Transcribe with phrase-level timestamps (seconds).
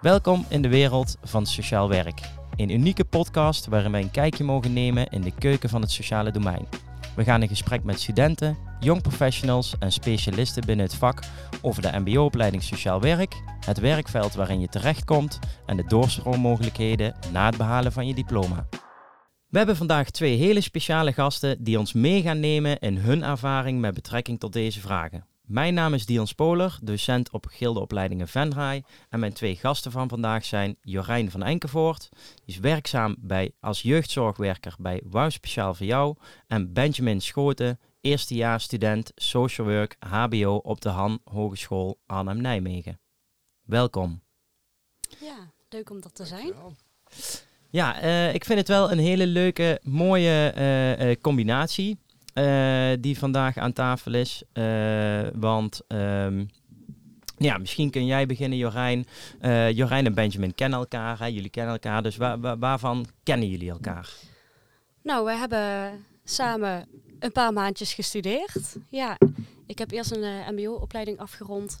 [0.00, 2.20] Welkom in de wereld van sociaal werk.
[2.56, 6.30] Een unieke podcast waarin wij een kijkje mogen nemen in de keuken van het sociale
[6.30, 6.68] domein.
[7.16, 11.22] We gaan in gesprek met studenten, jong professionals en specialisten binnen het vak
[11.62, 13.34] over de MBO-opleiding Sociaal Werk,
[13.66, 18.66] het werkveld waarin je terechtkomt en de doorstroommogelijkheden na het behalen van je diploma.
[19.48, 23.80] We hebben vandaag twee hele speciale gasten die ons mee gaan nemen in hun ervaring
[23.80, 25.24] met betrekking tot deze vragen.
[25.50, 28.84] Mijn naam is Dion Spoler, docent op gildeopleidingen Venray.
[29.08, 33.82] En mijn twee gasten van vandaag zijn Jorijn van Enkevoort, die is werkzaam bij, als
[33.82, 36.16] jeugdzorgwerker bij Wouw Speciaal voor Jou.
[36.46, 43.00] En Benjamin Schoten, eerstejaars student Social Work HBO op de Han Hogeschool Arnhem-Nijmegen.
[43.62, 44.22] Welkom.
[45.20, 46.52] Ja, leuk om er te zijn.
[47.70, 51.98] Ja, uh, ik vind het wel een hele leuke, mooie uh, uh, combinatie.
[52.34, 54.42] Uh, die vandaag aan tafel is.
[54.52, 56.48] Uh, want um,
[57.36, 59.06] ja, misschien kun jij beginnen, Jorijn.
[59.40, 61.18] Uh, Jorijn en Benjamin kennen elkaar.
[61.18, 61.26] Hè?
[61.26, 62.02] Jullie kennen elkaar.
[62.02, 64.10] Dus waar, waar, waarvan kennen jullie elkaar?
[65.02, 65.92] Nou, we hebben
[66.24, 66.88] samen
[67.18, 68.76] een paar maandjes gestudeerd.
[68.88, 69.18] Ja,
[69.66, 71.78] ik heb eerst een mbo-opleiding afgerond.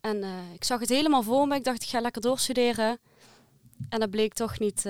[0.00, 1.54] En ik zag het helemaal voor me.
[1.54, 2.98] Ik dacht, ik ga lekker doorstuderen.
[3.88, 4.82] En dat bleek toch niet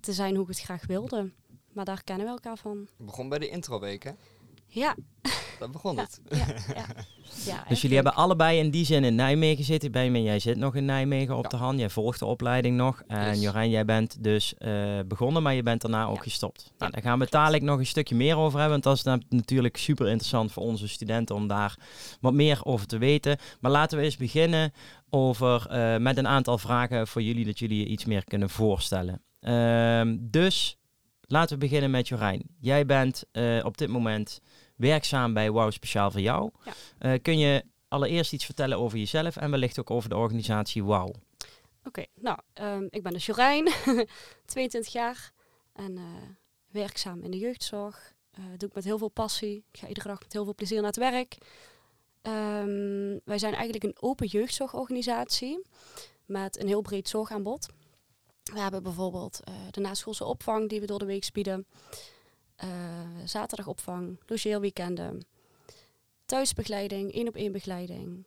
[0.00, 1.30] te zijn hoe ik het graag wilde.
[1.72, 2.78] Maar daar kennen we elkaar van.
[2.78, 4.10] Het begon bij de introweek, hè?
[4.66, 4.96] Ja.
[5.58, 6.20] Dat begon ja, het.
[6.28, 6.86] Ja, ja.
[7.52, 9.92] ja dus jullie hebben allebei in die zin in Nijmegen zitten.
[9.92, 11.78] Benjamin, jij zit nog in Nijmegen op de hand.
[11.78, 13.02] Jij volgt de opleiding nog.
[13.06, 13.40] En yes.
[13.40, 16.72] Jorijn, jij bent dus uh, begonnen, maar je bent daarna ook gestopt.
[16.78, 18.80] Nou, daar gaan we dadelijk nog een stukje meer over hebben.
[18.82, 21.78] Want dat is natuurlijk super interessant voor onze studenten om daar
[22.20, 23.38] wat meer over te weten.
[23.60, 24.72] Maar laten we eens beginnen
[25.10, 29.22] over, uh, met een aantal vragen voor jullie, dat jullie je iets meer kunnen voorstellen.
[29.40, 30.76] Uh, dus
[31.32, 32.42] Laten we beginnen met Jorijn.
[32.60, 34.40] Jij bent uh, op dit moment
[34.76, 36.50] werkzaam bij Wow Speciaal voor jou.
[36.64, 36.72] Ja.
[37.12, 41.08] Uh, kun je allereerst iets vertellen over jezelf en wellicht ook over de organisatie Wow?
[41.08, 41.16] Oké,
[41.84, 43.72] okay, nou, um, ik ben dus Jorijn,
[44.44, 45.32] 22 jaar
[45.72, 46.02] en uh,
[46.70, 48.12] werkzaam in de jeugdzorg.
[48.56, 49.64] doe ik met heel veel passie.
[49.72, 51.36] Ik ga iedere dag met heel veel plezier naar het werk.
[52.22, 55.62] Um, wij zijn eigenlijk een open jeugdzorgorganisatie
[56.26, 57.68] met een heel breed zorgaanbod.
[58.42, 61.66] We hebben bijvoorbeeld uh, de naschoolse opvang die we door de week bieden.
[62.64, 62.68] Uh,
[63.24, 65.26] zaterdagopvang, logeerweekenden,
[66.24, 68.26] thuisbegeleiding, één op één begeleiding.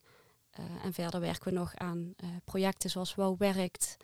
[0.60, 3.98] Uh, en verder werken we nog aan projecten zoals Wouw Werkt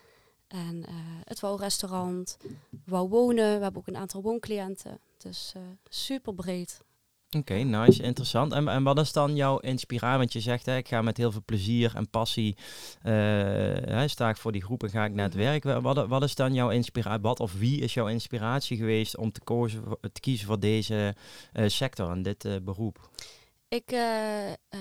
[0.48, 0.86] en
[1.24, 2.38] het Wouw Restaurant,
[2.86, 3.58] Wouw Wonen.
[3.58, 5.00] We hebben ook een aantal wooncliënten.
[5.18, 5.54] Dus
[5.90, 6.82] super breed.
[7.38, 8.53] Oké, okay, nice, interessant.
[8.53, 10.18] En, en wat is dan jouw inspiratie?
[10.18, 13.12] Want je zegt, hè, ik ga met heel veel plezier en passie, uh,
[13.84, 15.64] hè, sta ik voor die groep en ga ik naar het werk.
[15.64, 17.22] Wat, wat is dan jouw inspiratie?
[17.22, 19.84] Wat of wie is jouw inspiratie geweest om te, kozen,
[20.14, 21.16] te kiezen voor deze
[21.53, 23.09] uh, sector en dit uh, beroep?
[23.68, 23.88] Ik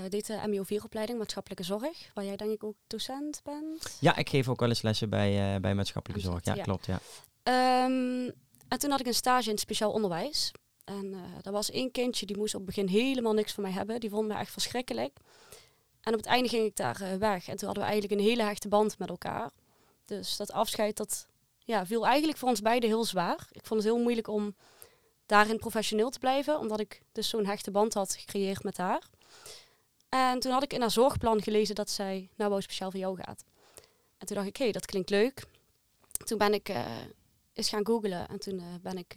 [0.09, 3.97] deed de MBO-4-opleiding maatschappelijke zorg, waar jij denk ik ook docent bent.
[4.01, 6.45] Ja, ik geef ook wel eens lessen bij, bij maatschappelijke zorg.
[6.45, 7.01] Ja, ja, klopt, ja.
[7.85, 8.33] Um,
[8.69, 10.53] en toen had ik een stage in het speciaal onderwijs.
[10.91, 13.73] En uh, er was één kindje die moest op het begin helemaal niks van mij
[13.73, 14.01] hebben.
[14.01, 15.19] Die vond me echt verschrikkelijk.
[16.01, 17.49] En op het einde ging ik daar uh, weg.
[17.49, 19.51] En toen hadden we eigenlijk een hele hechte band met elkaar.
[20.05, 21.27] Dus dat afscheid, dat
[21.59, 23.49] ja, viel eigenlijk voor ons beiden heel zwaar.
[23.53, 24.55] Ik vond het heel moeilijk om
[25.27, 26.59] daarin professioneel te blijven.
[26.59, 29.03] Omdat ik dus zo'n hechte band had gecreëerd met haar.
[30.09, 33.17] En toen had ik in haar zorgplan gelezen dat zij naar Wouw Speciaal voor jou
[33.17, 33.45] gaat.
[34.19, 35.45] En toen dacht ik, hé, hey, dat klinkt leuk.
[36.25, 36.87] Toen ben ik uh,
[37.53, 38.29] eens gaan googlen.
[38.29, 39.17] En toen ben ik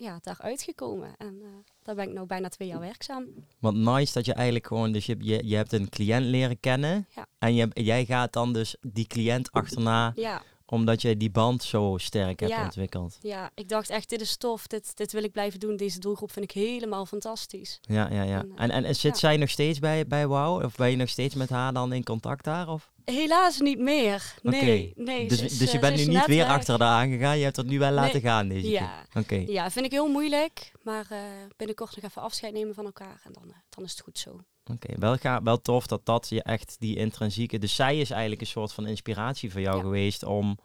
[0.00, 1.14] ja, daar uitgekomen.
[1.16, 1.48] En uh,
[1.82, 3.24] daar ben ik nu bijna twee jaar werkzaam.
[3.58, 7.06] Want nice dat je eigenlijk gewoon, dus je, je, je hebt een cliënt leren kennen.
[7.14, 7.26] Ja.
[7.38, 10.12] En je, jij gaat dan dus die cliënt achterna.
[10.14, 10.42] Ja.
[10.70, 12.64] Omdat je die band zo sterk hebt ja.
[12.64, 13.18] ontwikkeld.
[13.20, 14.66] Ja, ik dacht echt, dit is tof.
[14.66, 15.76] Dit, dit wil ik blijven doen.
[15.76, 17.78] Deze doelgroep vind ik helemaal fantastisch.
[17.82, 18.44] Ja, ja, ja.
[18.56, 19.18] En, uh, en, en, zit ja.
[19.18, 20.64] zij nog steeds bij, bij WOW?
[20.64, 22.68] Of ben je nog steeds met haar dan in contact daar?
[22.68, 22.90] Of?
[23.04, 24.34] Helaas niet meer.
[24.42, 24.92] Nee, okay.
[24.96, 25.28] nee.
[25.28, 27.38] Dus, dus je bent nu niet weer achter haar aangegaan.
[27.38, 29.04] Je hebt het nu wel laten gaan deze ja.
[29.12, 29.22] keer.
[29.22, 29.46] Okay.
[29.46, 30.72] Ja, vind ik heel moeilijk.
[30.82, 31.18] Maar uh,
[31.56, 33.20] binnenkort nog even afscheid nemen van elkaar.
[33.24, 34.40] En dan, uh, dan is het goed zo.
[34.70, 34.96] Oké, okay.
[34.98, 37.58] wel, ga, wel tof dat dat je echt die intrinsieke...
[37.58, 39.82] Dus zij is eigenlijk een soort van inspiratie voor jou ja.
[39.82, 40.58] geweest om,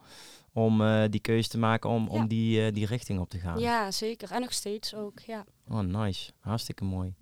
[0.52, 2.10] om uh, die keuze te maken om, ja.
[2.10, 3.58] om die, die richting op te gaan.
[3.58, 4.30] Ja, zeker.
[4.30, 5.44] En nog steeds ook, ja.
[5.68, 6.30] Oh, nice.
[6.40, 7.14] Hartstikke mooi.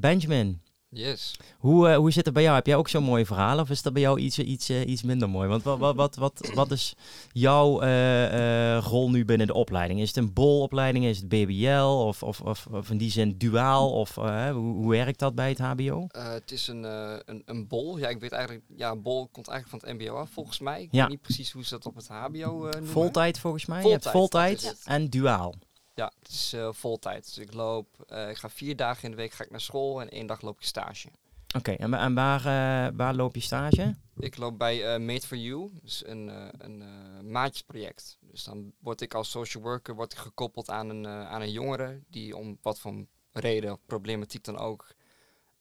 [0.00, 0.60] Benjamin,
[0.94, 1.34] Yes.
[1.58, 2.54] Hoe, uh, hoe zit het bij jou?
[2.54, 5.02] Heb jij ook zo'n mooi verhaal of is dat bij jou iets, iets, uh, iets
[5.02, 5.48] minder mooi?
[5.48, 6.94] Want wat, wat, wat, wat, wat is
[7.32, 10.00] jouw uh, rol nu binnen de opleiding?
[10.00, 11.04] Is het een bolopleiding?
[11.04, 11.84] Is het BBL?
[11.84, 13.92] Of, of, of, of in die zin duaal?
[13.92, 16.06] Of hoe, hoe werkt dat bij het HBO?
[16.12, 16.82] het is een,
[17.30, 17.98] een, een bol.
[17.98, 20.82] Ja, ik weet eigenlijk, ja, een bol komt eigenlijk van het MBO af volgens mij.
[20.82, 21.00] Ik ja.
[21.00, 22.86] weet niet precies hoe ze dat op het HBO noemen.
[22.86, 23.80] Voltijd volgens mij.
[23.80, 25.54] Voltijd, je hebt voltijd en duaal.
[25.94, 27.24] Ja, het is uh, voltijd.
[27.24, 30.00] Dus ik loop, uh, ik ga vier dagen in de week ga ik naar school
[30.00, 31.08] en één dag loop ik stage.
[31.56, 33.94] Oké, en, en waar, eh, waar loop je stage?
[34.16, 38.18] Ik loop bij eh, Made for You, dus een, eh, een eh, maatjesproject.
[38.20, 41.52] Dus dan word ik als social worker word ik gekoppeld aan een, eh, aan een
[41.52, 44.94] jongere die om wat voor reden of problematiek dan ook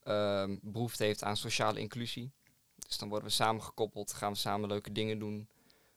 [0.04, 2.32] ehm, behoefte heeft aan sociale inclusie.
[2.88, 5.48] Dus dan worden we samen gekoppeld, gaan we samen leuke dingen doen,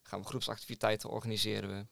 [0.02, 1.86] gaan we groepsactiviteiten organiseren we.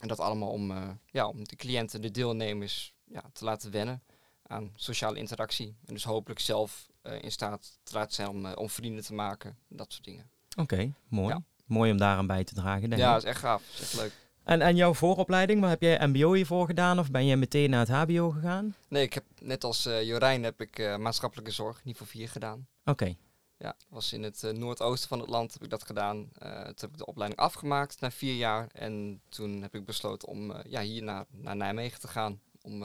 [0.00, 4.02] En dat allemaal om, eh, ja, om de cliënten, de deelnemers ja, te laten wennen
[4.42, 5.76] aan sociale interactie.
[5.84, 9.56] En dus hopelijk zelf eh, in staat te laten zijn om, om vrienden te maken.
[9.68, 10.30] Dat soort dingen.
[10.56, 11.34] Oké, mooi.
[11.34, 11.42] Ja.
[11.66, 13.62] Mooi om daaraan bij te dragen, denk ja, dat is echt gaaf.
[13.62, 14.12] Dat is echt leuk.
[14.44, 16.98] En, en jouw vooropleiding, waar heb jij mbo hiervoor gedaan?
[16.98, 18.74] Of ben je meteen naar het hbo gegaan?
[18.88, 22.66] Nee, ik heb net als Jorijn heb ik maatschappelijke zorg niveau 4 gedaan.
[22.84, 23.16] Oké,
[23.58, 26.28] Ja, was in het eh, noordoosten van het land heb ik dat gedaan.
[26.38, 28.68] Eh, toen heb ik de opleiding afgemaakt na vier jaar.
[28.72, 32.40] En toen heb ik besloten om eh, ja, hier naar, naar Nijmegen te gaan.
[32.62, 32.82] Om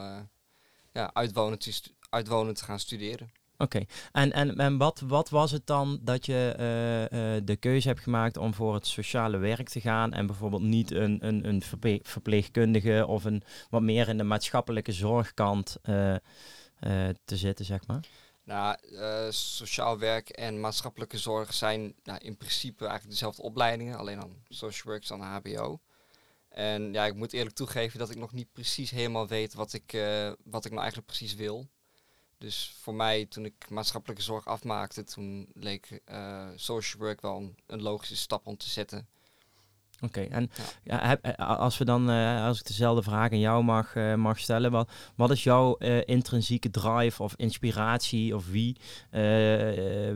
[0.91, 3.31] ja, uitwonen, te uitwonen te gaan studeren.
[3.57, 3.85] oké.
[4.11, 8.53] En, en, en wat, wat was het dan dat je de keuze hebt gemaakt om
[8.53, 11.61] voor het sociale werk te gaan en bijvoorbeeld niet een, een, een
[12.03, 15.77] verpleegkundige of een wat meer in de maatschappelijke zorgkant
[17.25, 18.05] te zitten, zeg maar?
[18.43, 23.97] Nou, eh, sociaal werk en maatschappelijke zorg zijn nou, in principe eigenlijk dezelfde opleidingen.
[23.97, 25.79] Alleen dan social work is dan HBO.
[26.49, 29.93] En ja, ik moet eerlijk toegeven dat ik nog niet precies helemaal weet wat ik,
[29.93, 31.67] eh, wat ik nou eigenlijk precies wil.
[32.37, 37.81] Dus voor mij, toen ik maatschappelijke zorg afmaakte, toen leek eh, social work wel een
[37.81, 39.07] logische stap om te zetten.
[40.03, 40.49] Oké, en
[40.83, 41.17] Ja.
[41.21, 44.71] eh, als we dan, eh, als ik dezelfde vraag aan jou mag, eh, mag stellen,
[44.71, 48.77] wat, wat is jouw intrinsieke drive of inspiratie of wie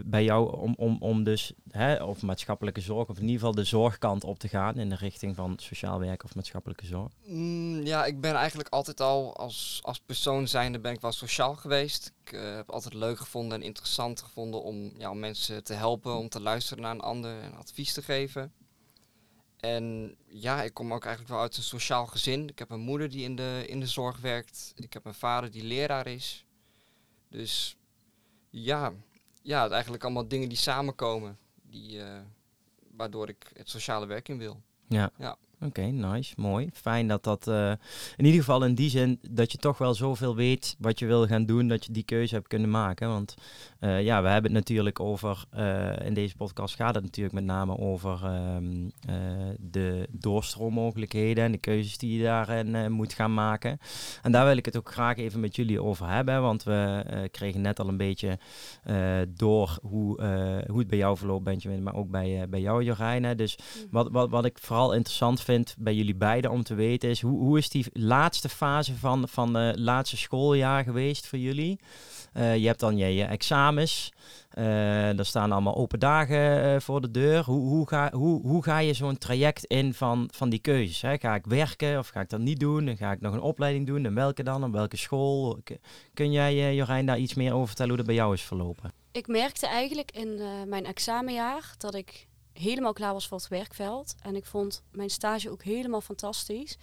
[0.05, 3.63] bij jou om, om, om dus, hè, of maatschappelijke zorg, of in ieder geval de
[3.63, 7.11] zorgkant op te gaan in de richting van sociaal werk of maatschappelijke zorg?
[7.25, 11.55] Mm, ja, ik ben eigenlijk altijd al als, als persoon zijnde ben ik wel sociaal
[11.55, 12.13] geweest.
[12.23, 16.29] Ik heb altijd leuk gevonden en interessant gevonden om, ja, om mensen te helpen, om
[16.29, 18.51] te luisteren naar een ander en advies te geven.
[19.57, 22.49] En ja, ik kom ook eigenlijk wel uit een sociaal gezin.
[22.49, 24.73] Ik heb een moeder die in de, in de zorg werkt.
[24.75, 26.45] Ik heb een vader die leraar is.
[27.29, 27.77] Dus
[28.49, 28.93] ja,
[29.41, 31.37] ja, het eigenlijk allemaal dingen die samenkomen.
[31.61, 32.19] Die, eh,
[32.91, 34.61] waardoor ik het sociale werk in wil.
[34.87, 35.11] Ja.
[35.17, 35.37] Ja.
[35.61, 36.69] Oké, nice, mooi.
[36.73, 37.71] Fijn dat dat eh,
[38.15, 41.27] in ieder geval in die zin dat je toch wel zoveel weet wat je wil
[41.27, 43.07] gaan doen, dat je die keuze hebt kunnen maken.
[43.07, 43.35] Want
[43.79, 47.43] eh, ja, we hebben het natuurlijk over, eh, in deze podcast gaat het natuurlijk met
[47.43, 49.15] name over ehm, eh,
[49.59, 53.79] de doorstroommogelijkheden en de keuzes die je daarin moet gaan maken.
[54.21, 57.61] En daar wil ik het ook graag even met jullie over hebben, want we kregen
[57.61, 58.39] net al een beetje
[59.27, 60.21] door hoe,
[60.67, 63.35] hoe het bij jou verloopt, Benjamin, maar ook bij, bij jou, Jorijne.
[63.35, 63.57] Dus
[63.91, 67.39] wat, wat, wat ik vooral interessant vind bij jullie beiden om te weten is, hoe,
[67.39, 71.79] hoe is die laatste fase van, van de laatste schooljaar geweest voor jullie?
[72.33, 73.23] Je hebt dan je, je
[73.67, 74.11] examens,
[74.49, 77.43] eh er staan allemaal open dagen eh, voor de deur.
[77.43, 81.01] Hoe, hoe, ga, hoe, hoe ga je zo'n traject in van, van die keuzes?
[81.01, 81.17] Hè?
[81.17, 82.85] Ga ik werken of ga ik dat niet doen?
[82.85, 84.05] Dan ga ik nog een opleiding doen.
[84.05, 84.63] En welke dan?
[84.63, 85.59] Op welke school?
[86.13, 88.91] Kun jij, eh, Jorijn, daar iets meer over vertellen hoe dat bij jou is verlopen?
[89.11, 94.15] Ik merkte eigenlijk in mijn examenjaar dat ik helemaal klaar was voor het werkveld.
[94.21, 96.77] En ik vond mijn stage ook helemaal fantastisch.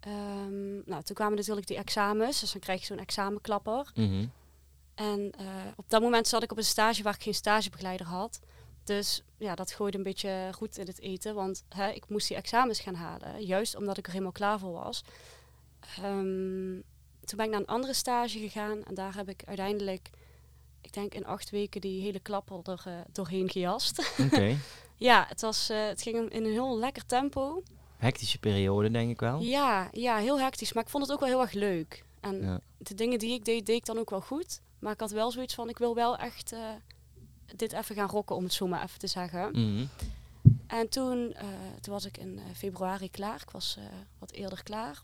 [0.00, 3.90] Ehm, nou, toen kwamen natuurlijk die examens, dus dan krijg je zo'n examenklapper.
[5.00, 8.40] En eh, op dat moment zat ik op een stage waar ik geen stagebegeleider had.
[8.84, 12.36] Dus ja, dat gooide een beetje goed in het eten, want hè, ik moest die
[12.36, 13.44] examens gaan halen.
[13.44, 15.04] Juist omdat ik er helemaal klaar voor was.
[15.96, 16.80] Ehm,
[17.24, 20.10] toen ben ik naar een andere stage gegaan en daar heb ik uiteindelijk,
[20.80, 24.12] ik denk in acht weken, die hele klapper er eh, doorheen gejast.
[24.32, 24.56] Oké.
[24.96, 27.62] ja, het, was, eh, het ging in een heel lekker tempo.
[27.96, 29.40] Hectische periode, denk ik wel.
[29.40, 32.04] Ja, ja, heel hectisch, maar ik vond het ook wel heel erg leuk.
[32.20, 32.60] En Ja.
[32.78, 34.60] de dingen die ik deed, deed ik dan ook wel goed.
[34.80, 36.60] Maar ik had wel zoiets van, ik wil wel echt eh,
[37.56, 39.50] dit even gaan rocken, om het zo maar even te zeggen.
[39.50, 39.86] Mhm.
[40.66, 41.48] En toen, eh,
[41.80, 43.40] toen was ik in eh, februari klaar.
[43.42, 43.78] Ik was
[44.18, 45.00] wat eerder klaar.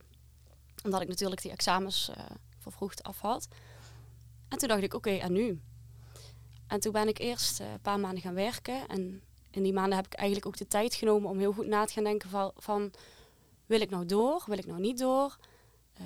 [0.84, 2.10] Omdat ik natuurlijk die examens
[2.58, 3.48] vervroegd af had.
[4.48, 5.60] En toen dacht ik, oké, en nu?
[6.66, 8.88] En toen ben ik eerst een paar maanden gaan werken.
[8.88, 11.84] En in die maanden heb ik eigenlijk ook de tijd genomen om heel goed na
[11.84, 12.52] te gaan denken van...
[12.56, 12.92] van
[13.66, 14.44] wil ik nou door?
[14.46, 15.36] Wil ik nou niet door?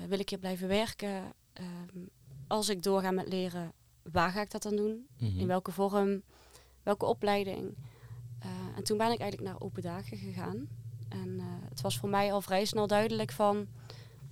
[0.07, 1.33] Wil ik hier blijven werken?
[1.53, 2.05] Ehm,
[2.51, 3.73] als ik doorga met leren,
[4.11, 5.07] waar ga ik dat dan doen?
[5.17, 5.39] Mhm.
[5.39, 6.21] In welke vorm?
[6.83, 7.75] Welke opleiding?
[8.39, 10.67] Eh, en toen ben ik eigenlijk naar open dagen gegaan.
[11.09, 13.67] En eh, het was voor mij al vrij snel duidelijk van...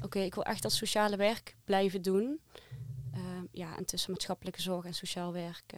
[0.02, 2.40] Oké, ik wil echt dat sociale werk blijven doen.
[3.12, 3.22] Eh,
[3.52, 5.74] ja, en tussen maatschappelijke zorg en sociaal werk...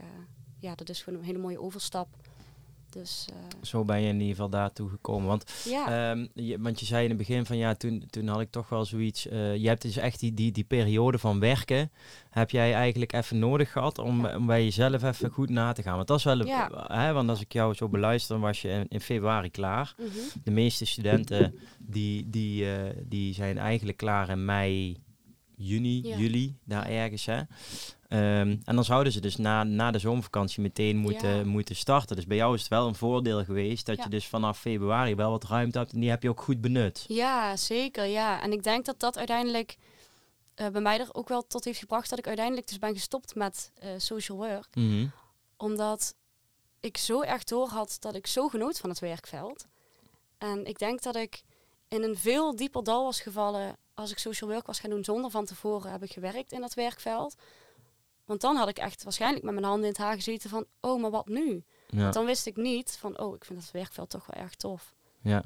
[0.59, 2.07] ja, dat is gewoon een hele mooie overstap.
[2.91, 5.27] Dus uh, Zo ben je in ieder geval daartoe gekomen.
[5.27, 6.11] Want, ja.
[6.11, 8.69] um, je, want je zei in het begin van ja, toen, toen had ik toch
[8.69, 9.27] wel zoiets.
[9.27, 11.91] Uh, je hebt dus echt die, die, die periode van werken.
[12.29, 14.37] Heb jij eigenlijk even nodig gehad om, ja.
[14.37, 15.95] om bij jezelf even goed na te gaan?
[15.95, 16.45] Want dat is wel.
[16.45, 16.87] Ja.
[16.87, 19.93] Hè, want als ik jou zo beluister, dan was je in, in februari klaar.
[19.97, 20.41] Mm -hmm.
[20.43, 22.71] De meeste studenten die, die, uh,
[23.03, 24.97] die zijn eigenlijk klaar in mei,
[25.55, 27.25] juni, juli, daar ergens.
[27.25, 27.41] Hè?
[28.11, 31.43] Ehm, en dan zouden ze dus na, na de zomervakantie meteen moeten, Ja.
[31.45, 32.15] moeten starten.
[32.15, 34.03] Dus bij jou is het wel een voordeel geweest dat Ja.
[34.03, 37.05] je dus vanaf februari wel wat ruimte hebt en die heb je ook goed benut.
[37.07, 38.05] Ja, zeker.
[38.05, 38.41] Ja.
[38.41, 39.77] En ik denk dat dat uiteindelijk
[40.55, 43.35] eh, bij mij er ook wel tot heeft gebracht dat ik uiteindelijk dus ben gestopt
[43.35, 44.67] met eh, social work.
[44.75, 45.07] Mhm.
[45.57, 46.15] Omdat
[46.79, 49.65] ik zo erg door had dat ik zo genoot van het werkveld.
[50.37, 51.41] En ik denk dat ik
[51.87, 55.31] in een veel dieper dal was gevallen als ik social work was gaan doen zonder
[55.31, 57.35] van tevoren heb ik gewerkt in dat werkveld.
[58.31, 61.01] Want dan had ik echt waarschijnlijk met mijn handen in het haar gezeten van, oh,
[61.01, 61.63] maar wat nu?
[61.89, 64.55] Ja, Want dan wist ik niet van, oh, ik vind dat werkveld toch wel erg
[64.55, 64.93] tof.
[65.21, 65.43] ja.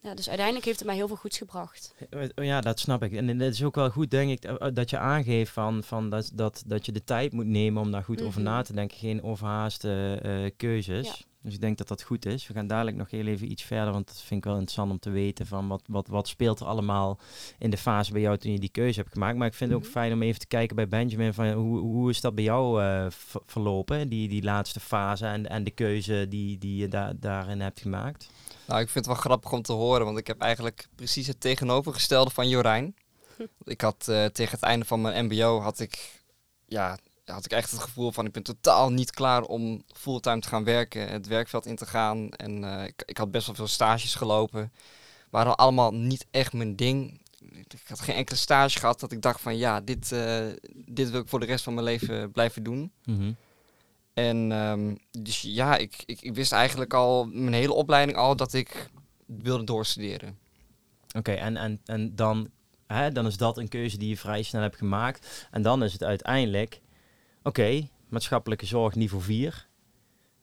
[0.00, 1.94] Ja, dus uiteindelijk heeft het mij heel veel goeds gebracht.
[2.34, 3.12] ja, dat snap ik.
[3.12, 6.30] En het is ook wel goed, denk ik, eh, dat je aangeeft van, van dat,
[6.34, 8.50] dat, dat je de tijd moet nemen om daar goed over Mhm.
[8.50, 8.96] na te denken.
[8.98, 11.06] Geen overhaaste eh, keuzes.
[11.06, 11.14] Ja.
[11.46, 12.46] Dus ik denk dat dat goed is.
[12.46, 14.98] We gaan dadelijk nog heel even iets verder, want dat vind ik wel interessant om
[14.98, 17.18] te weten van wat, wat, wat speelt er allemaal
[17.58, 19.36] in de fase bij jou toen je die keuze hebt gemaakt.
[19.36, 19.92] Maar ik vind het ook Mhm.
[19.94, 23.06] fijn om even te kijken bij Benjamin van hoe, hoe is dat bij jou eh,
[23.08, 27.60] ver- verlopen, die, die laatste fase en, en de keuze die, die je da daarin
[27.60, 28.30] hebt gemaakt.
[28.66, 31.40] Nou, ik vind het wel grappig om te horen, want ik heb eigenlijk precies het
[31.40, 32.94] tegenovergestelde van Jorijn.
[33.64, 36.22] Ik had eh, tegen het einde van mijn mbo had ik,
[36.66, 40.48] ja, had ik echt het gevoel van ik ben totaal niet klaar om fulltime te
[40.48, 42.30] gaan werken, het werkveld in te gaan.
[42.30, 44.72] En eh, ik, ik had best wel veel stages gelopen.
[45.30, 47.20] Waren allemaal niet echt mijn ding.
[47.68, 51.20] Ik had geen enkele stage gehad dat ik dacht van ja, dit, eh, dit wil
[51.20, 52.92] ik voor de rest van mijn leven blijven doen.
[53.04, 53.32] Mhm.
[54.14, 58.52] En ehm, dus ja, ik, ik, ik wist eigenlijk al mijn hele opleiding al dat
[58.52, 58.90] ik
[59.26, 60.38] wilde doorstuderen.
[61.16, 62.50] Oké, en, en, en dan,
[62.86, 65.48] hè, dan is dat een keuze die je vrij snel hebt gemaakt.
[65.50, 66.80] En dan is het uiteindelijk,
[67.46, 69.66] oké, maatschappelijke zorg niveau 4.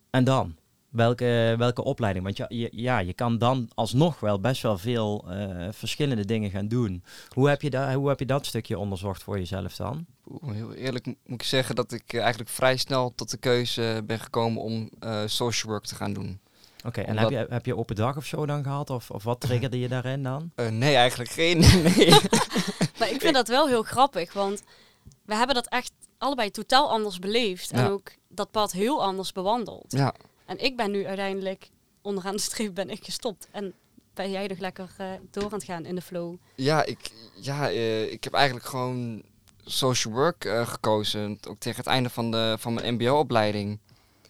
[0.10, 0.56] En dan?
[0.90, 2.24] Welke, welke opleiding?
[2.26, 6.50] Want ja, je, ja, je kan dan alsnog wel best wel veel eh, verschillende dingen
[6.50, 7.04] gaan doen.
[7.30, 10.06] Hoe heb, je da- hoe heb je dat stukje onderzocht voor jezelf dan?
[10.28, 13.38] Oeh, Heel eerlijk mo- moet ik zeggen dat ik eh, eigenlijk vrij snel tot de
[13.38, 16.40] keuze ben gekomen om eh, social work te gaan doen.
[16.86, 18.90] Oké, en Omdat- heb je, heb je open dag of zo dan gehad?
[18.90, 20.52] Of, of wat triggerde je daarin dan?
[20.56, 21.58] Eh, nee, eigenlijk geen.
[21.98, 22.10] nee.
[23.00, 24.64] Maar ik vind dat wel heel grappig, want
[25.26, 25.92] we hebben dat echt
[26.24, 27.72] allebei totaal anders beleefd.
[27.72, 29.86] En ook dat pad heel anders bewandeld.
[29.88, 30.14] ja,
[30.46, 31.70] En ik ben nu uiteindelijk,
[32.02, 33.48] onderaan de streep ben ik gestopt.
[33.52, 33.74] En
[34.14, 36.36] ben jij nog lekker eh, door aan het gaan in de flow.
[36.56, 39.24] ja, ik, ja eh, ik heb eigenlijk gewoon
[39.66, 41.38] social work eh, gekozen.
[41.48, 43.80] Ook tegen het einde van, de, van mijn mbo-opleiding.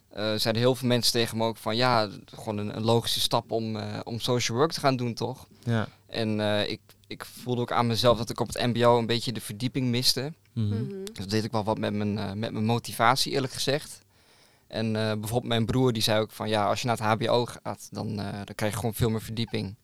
[0.09, 3.51] eh, zeiden heel veel mensen tegen me ook van ja, gewoon een, een logische stap
[3.51, 5.47] om, eh, om social work te gaan doen, toch?
[5.63, 5.88] Ja.
[6.07, 9.31] En eh, ik, ik voelde ook aan mezelf dat ik op het mbo een beetje
[9.31, 10.33] de verdieping miste.
[10.53, 10.67] Mhm.
[10.67, 11.03] Mhm.
[11.05, 14.01] Dus dat deed ik wel wat met mijn, eh, met mijn motivatie, eerlijk gezegd.
[14.67, 17.45] En eh, bijvoorbeeld mijn broer die zei ook van ja, als je naar het HBO
[17.45, 19.75] gaat, dan, eh, dan krijg je gewoon veel meer verdieping.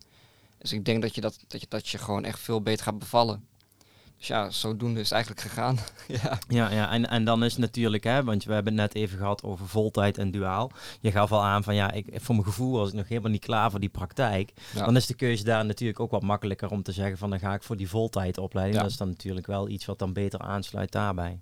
[0.58, 3.00] Dus ik denk dat je, dat, dat, je, dat je gewoon echt veel beter gaat
[3.00, 3.48] bevallen.
[4.20, 5.78] Dus ja, zodoende is het eigenlijk gegaan.
[6.22, 6.40] ja.
[6.48, 9.18] Ja, ja en, en dan is het natuurlijk, hè, want we hebben het net even
[9.18, 10.72] gehad over voltijd en duaal.
[11.00, 13.46] Je gaf al aan van ja, ik, voor mijn gevoel was ik nog helemaal niet
[13.46, 14.54] klaar voor die praktijk.
[14.74, 14.86] Ja.
[14.86, 17.54] Dan is de keuze daar natuurlijk ook wat makkelijker om te zeggen van dan ga
[17.54, 18.78] ik voor die voltijdopleiding.
[18.78, 18.84] Ja.
[18.84, 21.40] Dat is dan natuurlijk wel iets wat dan beter aansluit daarbij.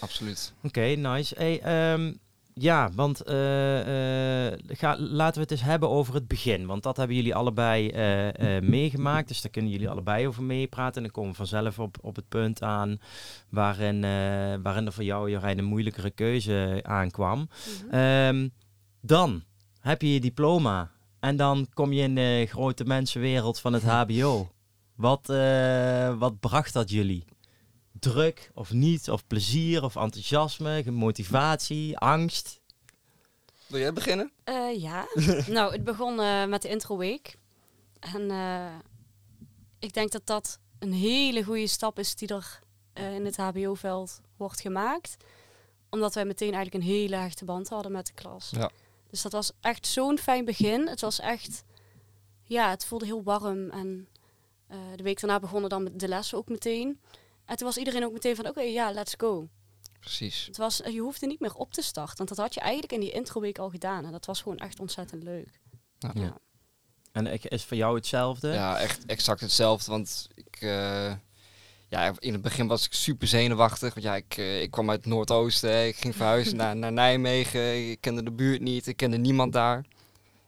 [0.00, 0.52] Absoluut.
[0.62, 1.34] Oké, nice.
[1.36, 2.12] Hey, ehm,
[2.58, 6.66] ja, want eh, eh, ga, laten we het eens hebben over het begin.
[6.66, 9.28] Want dat hebben jullie allebei eh, meegemaakt.
[9.28, 10.96] Dus daar kunnen jullie allebei over meepraten.
[10.96, 13.00] En dan komen we vanzelf op, op het punt aan
[13.48, 14.00] waarin,
[14.62, 17.48] waarin er voor jou, Jorijn, een moeilijkere keuze aankwam.
[17.90, 18.48] Ehm,
[19.00, 19.42] dan
[19.80, 20.90] heb je je diploma.
[21.20, 24.50] En dan kom je in de grote mensenwereld van het HBO.
[24.94, 25.26] Wat,
[26.18, 27.24] wat bracht dat jullie?
[28.00, 29.10] Druk of niet?
[29.10, 32.60] Of plezier of enthousiasme, motivatie, angst?
[33.66, 34.32] Wil jij beginnen?
[34.44, 35.06] Eh, ja,
[35.46, 37.36] nou, het begon eh, met de intro week.
[38.00, 38.74] En eh,
[39.78, 42.60] ik denk dat dat een hele goede stap is die er
[42.92, 45.16] eh, in het HBO-veld wordt gemaakt.
[45.90, 48.50] Omdat wij meteen eigenlijk een hele hechte band hadden met de klas.
[48.50, 48.70] Ja.
[49.10, 50.88] Dus dat was echt zo'n fijn begin.
[50.88, 51.64] Het was echt,
[52.42, 53.70] ja, het voelde heel warm.
[53.70, 54.08] En
[54.66, 57.00] eh, de week daarna begonnen dan met de lessen ook meteen.
[57.48, 59.48] En toen was iedereen ook meteen van, oké, ja, let's go.
[60.00, 60.46] Precies.
[60.46, 62.16] Het was, je hoefde niet meer op te starten.
[62.16, 64.04] Want dat had je eigenlijk in die introweek al gedaan.
[64.04, 65.60] En dat was gewoon echt ontzettend leuk.
[65.98, 66.10] Ja.
[66.14, 66.38] Ja.
[67.12, 68.48] En ik- is voor jou hetzelfde?
[68.48, 69.90] Ja, echt exact hetzelfde.
[69.90, 71.14] Want ik, eh,
[71.88, 73.94] ja, in het begin was ik super zenuwachtig.
[73.94, 75.70] Want ja, ik, eh, ik kwam uit het Noordoosten.
[75.70, 75.84] hè.
[75.84, 77.90] Ik ging verhuizen naar, naar Nijmegen.
[77.90, 78.86] Ik kende de buurt niet.
[78.86, 79.84] Ik kende niemand daar.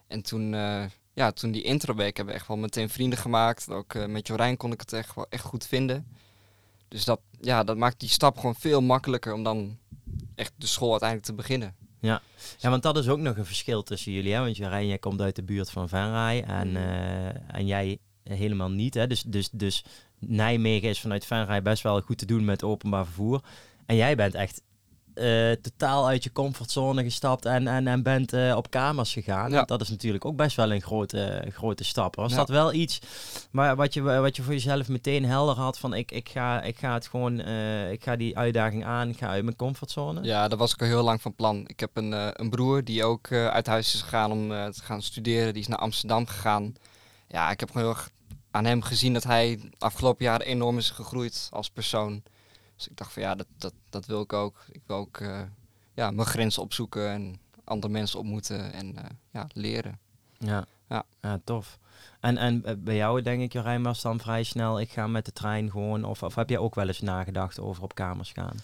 [0.07, 3.69] En toen, eh, ja, toen die introweek hebben we echt wel meteen vrienden gemaakt.
[3.69, 6.07] Ook eh, met Jorijn kon ik het echt wel echt goed vinden.
[6.91, 9.77] Dus dat, ja, dat maakt die stap gewoon veel makkelijker om dan
[10.35, 11.75] echt de school uiteindelijk te beginnen.
[11.99, 14.33] Ja, want dat is ook nog een verschil tussen jullie.
[14.33, 14.39] Hè?
[14.39, 16.77] Want Jorijn, jij komt uit de buurt van Venray en, Mhm.
[16.77, 18.93] eh, en jij helemaal niet.
[18.93, 19.07] Hè?
[19.07, 19.83] Dus, dus, dus
[20.19, 23.41] Nijmegen is vanuit Venray best wel goed te doen met openbaar vervoer.
[23.85, 24.61] En jij bent echt
[25.13, 29.51] eh, totaal uit je comfortzone gestapt en, en, en bent eh, op kamers gegaan.
[29.51, 29.63] Ja.
[29.63, 32.15] Dat is natuurlijk ook best wel een grote, grote stap.
[32.15, 32.37] Was Ja.
[32.37, 32.99] dat wel iets
[33.51, 36.77] maar wat, je, wat je voor jezelf meteen helder had van ik, ik, ga, ik
[36.77, 40.23] ga het gewoon, eh, ik ga die uitdaging aan, ik ga uit mijn comfortzone?
[40.23, 41.63] Ja, daar was ik al heel lang van plan.
[41.67, 45.53] Ik heb een, een broer die ook uit huis is gegaan om te gaan studeren.
[45.53, 46.73] Die is naar Amsterdam gegaan.
[47.27, 48.09] Ja, ik heb gewoon heel erg
[48.51, 52.23] aan hem gezien dat hij afgelopen jaren enorm is gegroeid als persoon.
[52.81, 54.65] Dus ik dacht van ja, dat, dat, dat wil ik ook.
[54.71, 55.41] Ik wil ook eh,
[55.93, 59.99] ja, mijn grenzen opzoeken en andere mensen ontmoeten en eh, ja, leren.
[60.37, 60.65] Ja.
[60.87, 61.03] Ja.
[61.21, 61.79] ja, tof.
[62.19, 65.25] En, en eh, bij jou denk ik, Jorijn, was dan vrij snel, ik ga met
[65.25, 68.55] de trein gewoon, of, of heb jij ook wel eens nagedacht over op kamers gaan?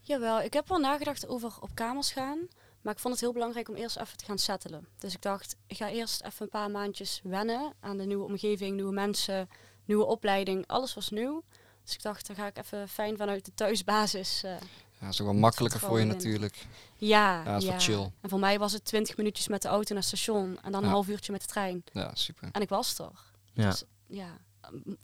[0.00, 2.38] Jawel, ik heb wel nagedacht over op kamers gaan.
[2.80, 4.86] Maar ik vond het heel belangrijk om eerst even te gaan settelen.
[4.98, 8.74] Dus ik dacht, ik ga eerst even een paar maandjes wennen aan de nieuwe omgeving,
[8.74, 9.48] nieuwe mensen,
[9.84, 10.66] nieuwe opleiding.
[10.66, 11.42] Alles was nieuw.
[11.84, 14.42] Dus ik dacht, dan ga ik even fijn vanuit de thuisbasis.
[14.44, 14.58] eh, Ja,
[15.00, 16.66] dat is ook wel makkelijker voor je natuurlijk.
[16.96, 18.10] ja, Ja, dat is wel chill.
[18.20, 20.84] En voor mij was het 20 minuutjes met de auto naar het station en dan
[20.84, 21.84] een half uurtje met de trein.
[21.92, 22.48] Ja, super.
[22.52, 23.10] En ik was er.
[23.52, 23.70] Ja.
[23.70, 24.38] Dus ja,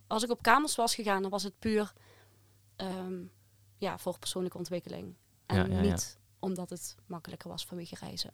[0.06, 1.92] als ik op kamers was gegaan, dan was het puur
[2.76, 3.22] ehm,
[3.78, 5.14] ja, voor persoonlijke ontwikkeling.
[5.46, 5.80] En Ja, ja, ja.
[5.80, 8.30] niet omdat het makkelijker was vanwege reizen.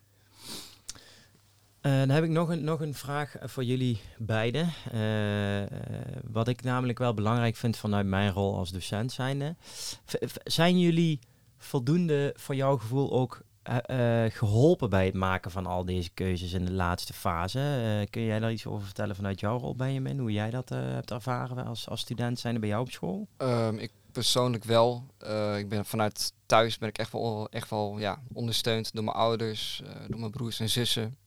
[1.87, 4.73] Eh, dan heb ik nog een, nog een vraag eh, voor jullie beiden.
[4.91, 5.77] Eh,
[6.23, 9.17] wat ik namelijk wel belangrijk vind vanuit mijn rol als docent
[10.43, 11.19] zijn jullie
[11.57, 16.53] voldoende voor jouw gevoel ook eh, eh, geholpen bij het maken van al deze keuzes
[16.53, 18.07] in de laatste fase?
[18.09, 20.19] Kun jij daar iets over vertellen vanuit jouw rol, Benjamin?
[20.19, 23.27] Hoe jij dat hebt ervaren als, als student zijnde bij jou op school?
[23.37, 25.05] Ehm, ik persoonlijk wel.
[25.57, 29.81] Ik ben vanuit thuis ben ik echt wel, echt wel ja, ondersteund door mijn ouders,
[30.07, 31.17] door mijn broers en zussen.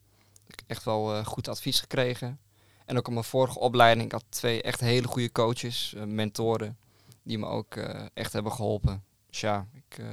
[0.53, 2.41] Ik heb echt wel eh, goed advies gekregen.
[2.87, 6.79] En ook op mijn vorige opleiding, ik had twee echt hele goede coaches, eh, mentoren,
[7.23, 9.05] die me ook eh, echt hebben geholpen.
[9.31, 10.07] Dus ja, ik, eh,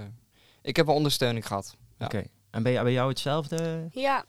[0.62, 1.76] ik heb wel ondersteuning gehad.
[1.98, 2.06] Ja.
[2.06, 2.24] Oké.
[2.50, 3.88] En bij, jou- bij jou hetzelfde?
[3.92, 4.26] Ja,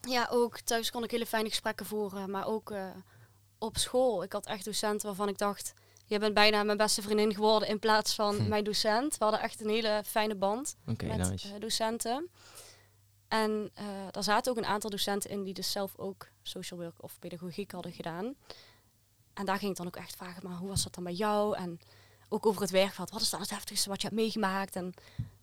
[0.00, 2.84] ja, ook thuis kon ik hele fijne gesprekken voeren, maar ook eh,
[3.58, 4.22] op school.
[4.22, 5.72] Ik had echt docenten waarvan ik dacht,
[6.06, 8.48] je bent bijna mijn beste vriendin geworden in plaats van Hm.
[8.48, 9.18] mijn docent.
[9.18, 10.76] We hadden echt een hele fijne band.
[10.86, 11.54] Oké, met nice.
[11.54, 12.28] eh, docenten.
[13.28, 17.02] En eh daar zaten ook een aantal docenten in die dus zelf ook social work
[17.02, 18.34] of pedagogiek hadden gedaan.
[19.34, 21.56] En daar ging ik dan ook echt vragen, maar hoe was dat dan bij jou?
[21.56, 21.78] En
[22.28, 24.76] ook over het werkveld, wat is dan het heftigste wat je hebt meegemaakt?
[24.76, 24.94] En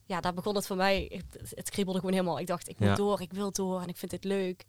[0.05, 2.39] ja, daar begon het voor mij, het, het kriebelde gewoon helemaal.
[2.39, 2.95] Ik dacht, ik moet Ja.
[2.95, 4.65] door, ik wil door en ik vind dit leuk.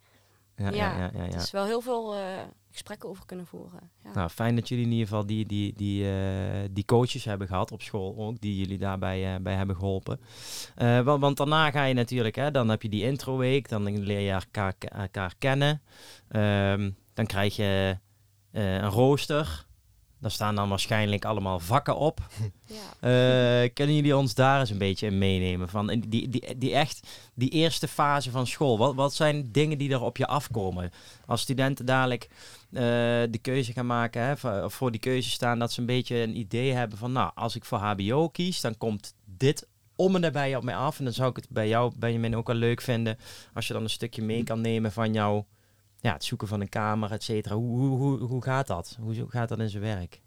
[0.56, 1.30] Ja, ja, ja, ja, ja, ja.
[1.30, 2.40] Dus wel heel veel eh,
[2.74, 3.90] gesprekken over kunnen voeren.
[4.04, 4.10] Ja.
[4.14, 7.72] Nou, fijn dat jullie in ieder geval die, die, die, eh, die coaches hebben gehad
[7.72, 10.20] op school ook, die jullie daarbij eh, bij hebben geholpen.
[10.74, 14.20] Eh, want, want daarna ga je natuurlijk, hè, dan heb je die introweek, dan leer
[14.20, 15.82] je elkaar, kennen.
[16.28, 17.98] Ehm, dan krijg je
[18.52, 19.66] een rooster.
[20.24, 22.20] Daar staan dan waarschijnlijk allemaal vakken op.
[22.66, 23.64] Ja.
[23.64, 25.68] Eh, kunnen jullie ons daar eens een beetje in meenemen?
[25.68, 28.78] Van die, die, die echt, die eerste fase van school.
[28.78, 30.90] Wat, wat zijn dingen die er op je afkomen?
[31.26, 32.28] Als studenten dadelijk
[32.72, 32.82] eh,
[33.30, 34.36] de keuze gaan maken, hè,
[34.70, 37.64] voor die keuze staan, dat ze een beetje een idee hebben van, nou, als ik
[37.64, 40.98] voor HBO kies, dan komt dit om en nabij op mij af.
[40.98, 43.18] En dan zou ik het bij jou, Benjamin, ook wel leuk vinden
[43.54, 45.46] als je dan een stukje mee kan nemen van jouw,
[46.04, 47.54] ja, het zoeken van een kamer, et cetera.
[47.54, 48.96] Hoe, hoe, hoe, hoe gaat dat?
[49.00, 50.20] Hoe, hoe gaat dat in zijn werk?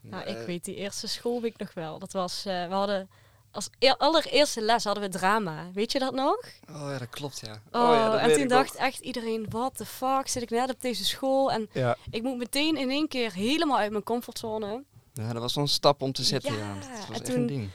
[0.00, 1.98] Nou, ik Eh, weet die eerste schoolweek nog wel.
[1.98, 3.08] Dat was, eh, we hadden
[3.50, 5.70] als e- allereerste les hadden we drama.
[5.72, 6.38] Weet je dat nog?
[6.70, 7.52] Oh ja, dat klopt ja.
[7.52, 10.80] Oh, ja, dat en toen dacht echt iedereen, wat de fuck, zit ik net op
[10.80, 11.52] deze school?
[11.52, 11.96] En Ja.
[12.10, 14.84] ik moet meteen in één keer helemaal uit mijn comfortzone.
[15.12, 16.52] ja, dat was wel een stap om te zetten.
[16.54, 17.70] Ja, Ja, Dat was en echt toen- een ding.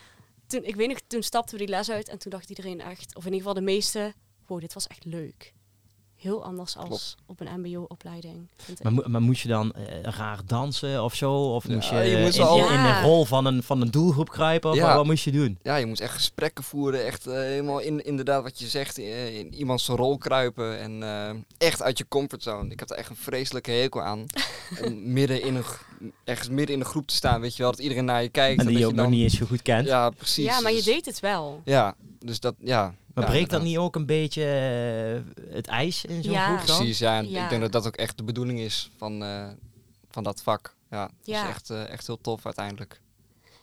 [0.48, 3.16] Toen, ik weet nog, toen stapten we die les uit en toen dacht iedereen echt,
[3.16, 4.14] of in ieder geval de meeste,
[4.48, 5.54] wow, dit was echt leuk.
[6.22, 8.48] Heel anders als op een mbo-opleiding.
[8.82, 11.34] Maar, mo- maar moest je dan eh, raar dansen of zo?
[11.34, 12.44] Of Ja, moest je, je eh, moest in,
[12.84, 14.70] de rol van een, van een doelgroep kruipen?
[14.70, 14.86] Of Ja.
[14.88, 15.58] wat, wat moest je doen?
[15.64, 17.06] Ja, je moet echt gesprekken voeren.
[17.06, 20.80] Echt eh, helemaal in, inderdaad wat je zegt, eh, in iemands rol kruipen.
[20.80, 21.30] En eh,
[21.68, 22.72] echt uit je comfortzone.
[22.72, 24.26] Ik heb er echt een vreselijke hekel aan.
[24.86, 25.64] om midden in een,
[26.24, 27.72] ergens midden in een groep te staan, weet je wel.
[27.72, 28.62] Dat iedereen naar je kijkt.
[28.62, 29.88] En die je ook nog dan- niet eens zo goed kent.
[29.88, 30.46] Ja, precies.
[30.46, 31.62] ja, maar je Dus- deed het wel.
[31.66, 32.96] Ja, dus dat, ja.
[33.14, 36.46] maar ja, breekt dat niet ook een beetje eh, het ijs in zo'n Ja.
[36.56, 36.78] groep dan?
[36.78, 37.18] Precies, ja.
[37.18, 37.44] En Ja.
[37.44, 39.50] ik denk dat dat ook echt de bedoeling is van, eh,
[40.10, 40.76] van dat vak.
[40.90, 43.02] Ja, dat is echt, eh, echt heel tof uiteindelijk.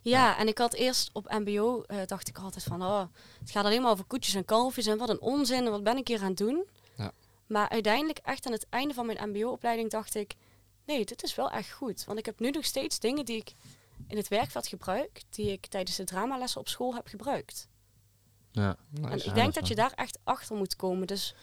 [0.03, 3.03] Ja, en ik had eerst op mbo, eh, dacht ik altijd van, oh,
[3.41, 5.97] het gaat alleen maar over koetjes en kalfjes en wat een onzin en wat ben
[5.97, 6.65] ik hier aan het doen.
[6.97, 7.13] Ja.
[7.47, 10.35] Maar uiteindelijk, echt aan het einde van mijn mbo-opleiding, dacht ik...
[10.87, 12.05] Nee, dit is wel echt goed.
[12.05, 13.53] Want ik heb nu nog steeds dingen die ik
[14.07, 15.23] in het werkveld gebruik...
[15.31, 17.69] die ik tijdens de dramalessen op school heb gebruikt.
[18.51, 18.77] Ja.
[18.91, 19.09] Nice.
[19.09, 21.07] En ik denk dat je daar echt achter moet komen.
[21.07, 21.35] Dus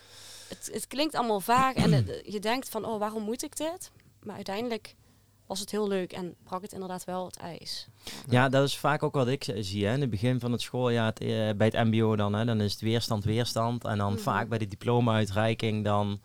[0.49, 3.91] het, het klinkt allemaal vaag en het- je denkt van, oh, waarom moet ik dit?
[4.23, 4.95] Maar uiteindelijk
[5.45, 7.87] was het heel leuk en brak het inderdaad wel het ijs.
[8.29, 9.85] Ja, dat is vaak ook wat ik zie.
[9.85, 9.93] Hè.
[9.93, 12.71] In het begin van het schooljaar, het, eh, bij het mbo dan, hè, dan is
[12.71, 13.83] het weerstand, weerstand.
[13.85, 14.21] En dan Mhm.
[14.21, 16.21] vaak bij de diploma-uitreiking, dan,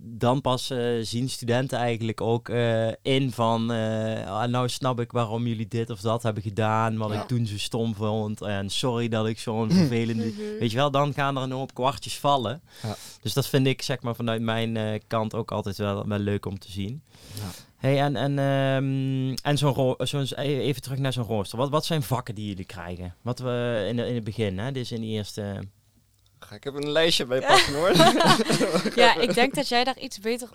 [0.00, 3.72] dan pas eh, zien studenten eigenlijk ook eh, in van...
[3.72, 7.20] eh, ah, nou snap ik waarom jullie dit of dat hebben gedaan, wat Ja.
[7.22, 8.42] ik toen zo stom vond.
[8.42, 10.24] En sorry dat ik zo'n vervelende...
[10.26, 10.58] Mhm.
[10.58, 12.62] Weet je wel, dan gaan er een hoop kwartjes vallen.
[12.82, 12.96] Ja.
[13.22, 16.46] Dus dat vind ik zeg maar vanuit mijn eh, kant ook altijd wel, wel leuk
[16.46, 17.02] om te zien.
[17.34, 17.50] Ja.
[17.76, 21.58] Hey, en, en, ehm, en zo'n ro- zo'n even terug naar zo'n rooster.
[21.58, 23.14] Wat, wat zijn vakken die jullie krijgen?
[23.22, 24.72] Wat we in, de- in het begin, hè?
[24.72, 25.60] Dus in de eerste.
[26.46, 27.92] Ga ik heb een lijstje bij pakken hoor.
[29.02, 30.48] Ja, ik denk dat jij daar iets beter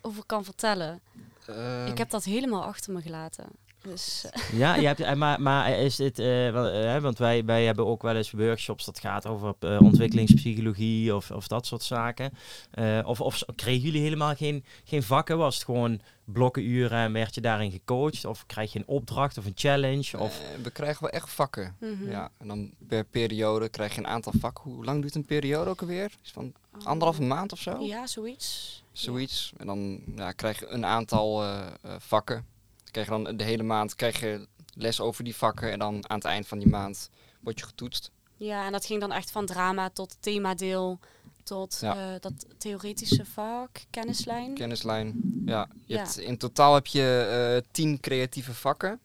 [0.00, 1.00] over kan vertellen.
[1.46, 3.44] Ehm, ik heb dat helemaal achter me gelaten.
[3.82, 7.64] Dus eh, Ja, je hebt, eh, maar, maar is dit, eh, wel, want wij, wij
[7.64, 12.32] hebben ook wel eens workshops dat gaat over ontwikkelingspsychologie of, of dat soort zaken.
[12.70, 15.38] Eh, of, of kregen jullie helemaal geen, geen vakken?
[15.38, 18.24] Was het gewoon blokkenuren en werd je daarin gecoacht?
[18.24, 20.18] Of krijg je een opdracht of een challenge?
[20.18, 21.76] Of, eh, we krijgen wel echt vakken.
[21.80, 22.10] mhm.
[22.10, 24.70] Ja, en dan per periode krijg je een aantal vakken.
[24.70, 26.10] Hoe lang duurt een periode ook alweer?
[26.24, 26.86] Is van Oh.
[26.86, 27.78] anderhalve maand of zo?
[27.80, 28.82] Ja, zoiets.
[28.92, 29.52] Zoiets.
[29.56, 32.46] En dan ja, krijg je een aantal eh, eh, vakken.
[32.90, 35.70] Krijg je dan de hele maand krijg je les over die vakken.
[35.72, 38.10] En dan aan het eind van die maand word je getoetst.
[38.36, 40.98] Ja, en dat ging dan echt van drama tot themadeel,
[41.42, 42.14] tot Ja.
[42.14, 44.54] eh, dat theoretische vak, kennislijn.
[44.54, 45.20] Kennislijn.
[45.46, 45.98] Ja, je Ja.
[46.02, 47.28] Hebt, in totaal heb je
[47.62, 49.00] eh, tien creatieve vakken.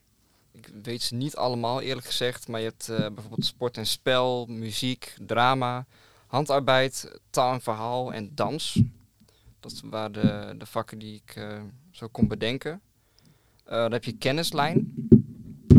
[0.52, 2.48] Ik weet ze niet allemaal eerlijk gezegd.
[2.48, 5.86] Maar je hebt eh, bijvoorbeeld sport en spel, muziek, drama,
[6.26, 8.80] handarbeid, taal en verhaal en dans.
[9.60, 11.46] Dat waren de, de vakken die ik
[11.90, 12.80] zo kon bedenken.
[13.66, 14.94] Eh, dan heb je kennislijn.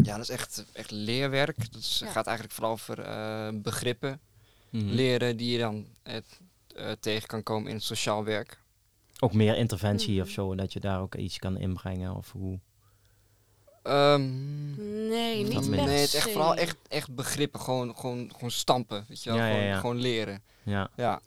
[0.03, 1.71] Ja, dat is echt, echt leerwerk.
[1.71, 2.11] Dat is- Ja.
[2.11, 4.19] gaat eigenlijk vooral over eh, begrippen
[4.69, 4.85] Mhm.
[4.85, 6.15] leren die je dan eh,
[6.75, 8.61] eh, tegen kan komen in het sociaal werk.
[9.19, 10.21] Ook meer interventie Mhm.
[10.21, 12.15] of zo, dat je daar ook iets kan inbrengen?
[12.15, 12.59] Of hoe?
[13.87, 14.25] Ehm,
[15.09, 17.59] Nee, niet per nee, het is echt vooral echt, echt begrippen.
[17.59, 19.05] Gewoon, gewoon, gewoon stampen.
[19.07, 19.39] Weet je wel?
[19.39, 19.79] Ja, gewoon, ja.
[19.79, 20.41] gewoon leren.
[20.63, 20.89] Ja.
[20.95, 21.21] Ja.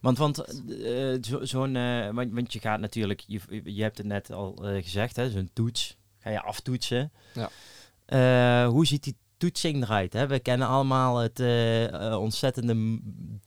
[0.00, 4.06] Want, want eh, zo- zo'n, eh, want, want je gaat natuurlijk, je, je hebt het
[4.06, 7.12] net al eh, gezegd, hè, zo'n toets, ga je aftoetsen.
[7.34, 7.50] Ja.
[8.06, 10.12] Eh, hoe ziet die toetsing eruit?
[10.12, 10.26] Hè?
[10.26, 11.40] We kennen allemaal het
[12.18, 13.40] ontzettende m-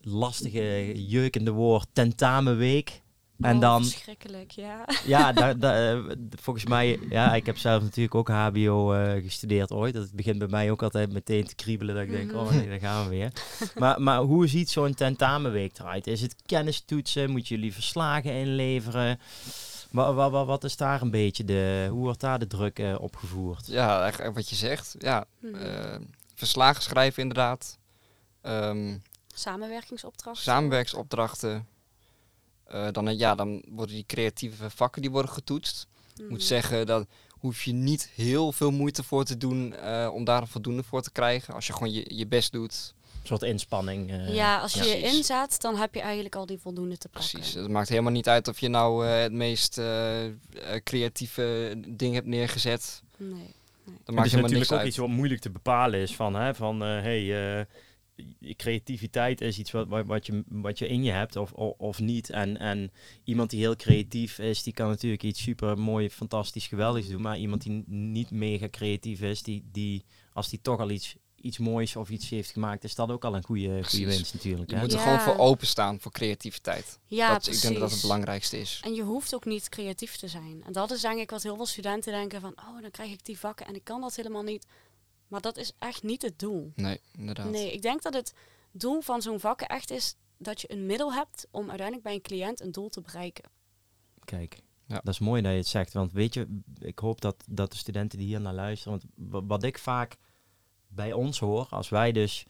[0.00, 3.02] lastige, jeukende woord tentamenweek.
[3.40, 4.84] En Oh, dan, Verschrikkelijk, ja.
[5.06, 5.98] ja, da, da- eh,
[6.40, 9.94] volgens mij, ja, ik heb zelf natuurlijk ook HBO eh, gestudeerd ooit.
[9.94, 11.94] Dat begint bij mij ook altijd meteen te kriebelen.
[11.94, 12.40] Dat ik denk, Mhm.
[12.40, 13.32] oh nee, daar gaan we weer.
[13.78, 16.06] maar, maar hoe ziet zo'n tentamenweek eruit?
[16.06, 17.30] Is het kennistoetsen?
[17.30, 19.20] Moeten jullie verslagen inleveren?
[19.90, 22.94] Wat, wat, wat, wat is daar een beetje de, hoe wordt daar de druk eh,
[23.00, 23.66] opgevoerd?
[23.66, 24.94] ja, eigenlijk wat je zegt.
[24.98, 26.00] Ja, Mhm.
[26.34, 27.78] verslagen schrijven inderdaad.
[28.40, 28.96] Ehm,
[29.34, 30.42] Samenwerkingsopdracht.
[30.42, 31.66] samenwerksopdrachten.
[32.66, 35.86] Eh, dan, ja, dan worden die creatieve vakken die worden getoetst.
[36.14, 36.30] Ik Mhm.
[36.30, 40.40] moet zeggen, dat hoef je niet heel veel moeite voor te doen eh, om daar
[40.40, 41.54] een voldoende voor te krijgen.
[41.54, 42.94] Als je gewoon je, je best doet.
[43.20, 44.10] Een soort inspanning.
[44.10, 47.30] eh, ja, als je je inzet, dan heb je eigenlijk al die voldoende te pakken.
[47.30, 47.54] Precies.
[47.54, 49.80] Het maakt helemaal niet uit of je nou eh, het meest
[50.84, 53.02] creatieve ding hebt neergezet.
[53.16, 53.30] Nee.
[53.84, 54.86] Dat Het maakt is helemaal natuurlijk niks ook uit.
[54.88, 57.64] iets wat moeilijk te bepalen is van, hè, van eh, hey, eh,
[58.56, 61.98] creativiteit is iets wat, wat, wat, je, wat je in je hebt of, of, of
[62.00, 62.30] niet.
[62.30, 62.92] En, en
[63.24, 67.22] iemand die heel creatief is, die kan natuurlijk iets super mooi, fantastisch, geweldigs doen.
[67.22, 71.58] Maar iemand die niet mega creatief is, die, die als die toch al iets, iets
[71.58, 74.70] moois of iets heeft gemaakt, is dat ook al een goede, goede winst natuurlijk.
[74.70, 74.82] Je Hè?
[74.82, 75.04] moet er Ja.
[75.04, 76.98] gewoon voor openstaan voor creativiteit.
[77.06, 77.56] Ja, dat, precies.
[77.56, 78.80] ik denk dat dat het belangrijkste is.
[78.84, 80.62] En je hoeft ook niet creatief te zijn.
[80.66, 82.52] En dat is denk ik wat heel veel studenten denken van...
[82.56, 84.66] oh, dan krijg ik die vakken en ik kan dat helemaal niet.
[85.34, 86.72] Maar dat is echt niet het doel.
[86.74, 87.50] Nee, inderdaad.
[87.50, 88.34] Nee, ik denk dat het
[88.72, 90.16] doel van zo'n vakken echt is...
[90.38, 93.44] dat je een middel hebt om uiteindelijk bij een cliënt een doel te bereiken.
[94.24, 94.94] Kijk, Ja.
[95.04, 95.92] dat is mooi dat je het zegt.
[95.92, 98.98] Want weet je, ik hoop dat, dat de studenten die hier naar luisteren...
[98.98, 100.16] Want wa- wat ik vaak
[100.88, 102.44] bij ons hoor, als wij dus...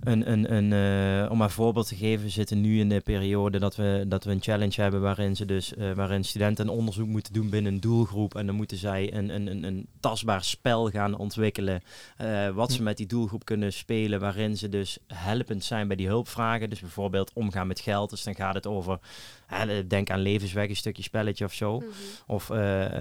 [0.00, 3.00] Een, een, een, eh, om maar een voorbeeld te geven, we zitten nu in de
[3.00, 6.74] periode dat we, dat we een challenge hebben waarin, ze dus, eh, waarin studenten een
[6.74, 8.34] onderzoek moeten doen binnen een doelgroep.
[8.34, 11.82] En dan moeten zij een, een, een, een tastbaar spel gaan ontwikkelen.
[12.16, 12.82] eh, wat ze Hm.
[12.84, 16.70] met die doelgroep kunnen spelen, waarin ze dus helpend zijn bij die hulpvragen.
[16.70, 18.10] Dus bijvoorbeeld omgaan met geld.
[18.10, 18.98] Dus dan gaat het over,
[19.86, 21.78] denk aan levensweg, een stukje spelletje of zo.
[21.78, 21.88] Mhm.
[22.26, 22.92] Of eh, eh,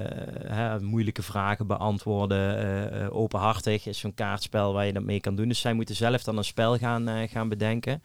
[0.47, 2.59] hè, moeilijke vragen beantwoorden,
[2.91, 5.47] eh, openhartig is zo'n kaartspel waar je dat mee kan doen.
[5.47, 8.03] Dus zij moeten zelf dan een spel gaan, gaan bedenken.